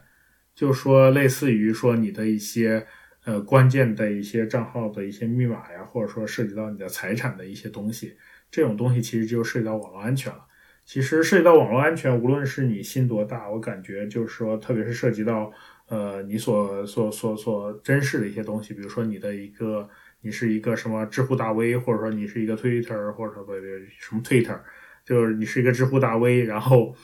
[0.55, 2.87] 就是说类似于说你的一些。
[3.25, 8.15] 呃，关键的一些账号的一些密码呀，或者说涉及到你的财产的一些东西，
[8.51, 10.45] 这种东西其实就涉及到网络安全了。
[10.85, 15.51] 其实涉及到网络安全，无论是你心多大，我感觉就是说，特别是涉及到
[15.87, 19.89] 呃你所所所所珍视的一些东西，比如说你的一个，
[20.21, 24.59] 你是一个什么知乎大 V，或者说你是一个 Twitter，或者说不什么 Twitter，
[25.03, 26.95] 就是你是一个知乎大 V，然后。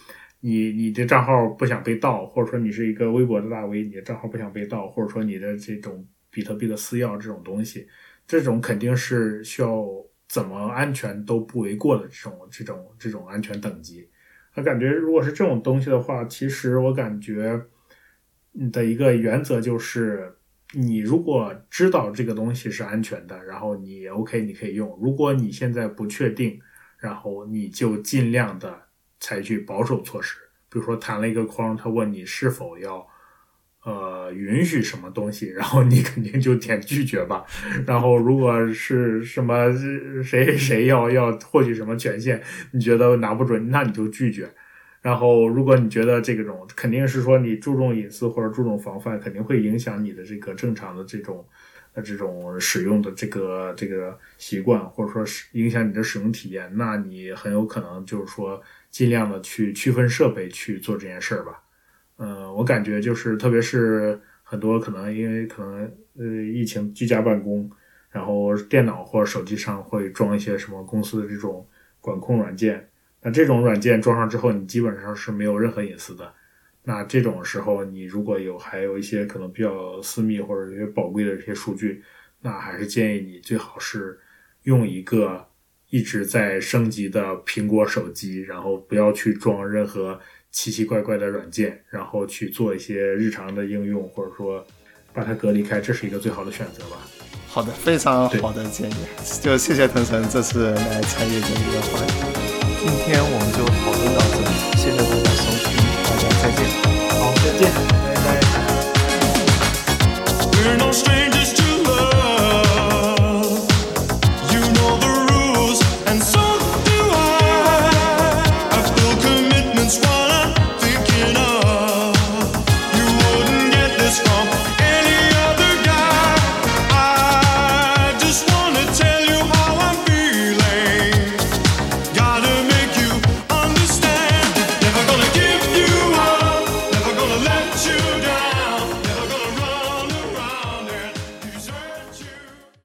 [0.42, 7.88] 你你的账号不想被盗，或者说你是一个微博的大 V，你的账号不想被盗，或者说你的这种比特币的私钥这种东西，
[8.28, 9.86] 这种肯定是需要
[10.28, 14.10] 怎么安全都不为过的这种这种这种安全等级。
[14.56, 17.62] 我感觉如果是这种东西的话，其实我感觉
[18.52, 20.36] 你的一个原则就是，
[20.74, 26.60] 你如果知道这个东西是安全的，然后你 OK 你可以用；如果你现在不确定，
[26.98, 28.91] 然后你就尽量的。
[29.22, 30.36] 采取保守措施，
[30.70, 33.08] 比如说弹了一个框，他问你是否要，
[33.86, 37.46] 呃，允许什么东西，然后你肯定就点拒绝吧。
[37.88, 39.74] 然后如果是什么
[40.22, 44.50] 谁谁要要获取什么权限，你觉得拿不准，那你就拒绝。
[45.02, 51.44] 然后，如果你觉得这种肯定是说你注重隐私或者注重防范，肯定会影响你的这个正常的这种
[51.94, 58.62] 呃这种使用的这个这个习惯，或者说是影响你的使用体验，那你很有可能就是说
[58.92, 61.64] 尽量的去区分设备去做这件事儿吧。
[62.18, 67.68] 嗯，我感觉就是特别是很多可能因为可能呃疫情居家办公，
[68.12, 71.68] 然后电脑或者手机上会装一些什么公司的这种
[72.00, 72.88] 管控软件。
[73.22, 76.34] 那这种软件装上之后，你基本上是没有任何隐私的。
[76.84, 82.04] 那这种时候，你如果有还有一些可能比较私密或者一些宝贵的这些数据，
[82.42, 84.20] 那还是建议你最好是
[84.64, 85.48] 用一个
[85.92, 90.20] 一直在升级的苹果手机，然后不要去装任何
[90.50, 94.66] 奇奇怪怪的软件，然后去做一些日常的应用，或者说
[95.14, 96.98] 把它隔离开，这是一个最好的选择吧。
[97.48, 98.94] 好的，非常好的建议，
[99.42, 102.14] 就谢谢腾腾这次来参与这一个话题。
[102.80, 104.71] 今天我们就讨论到这里。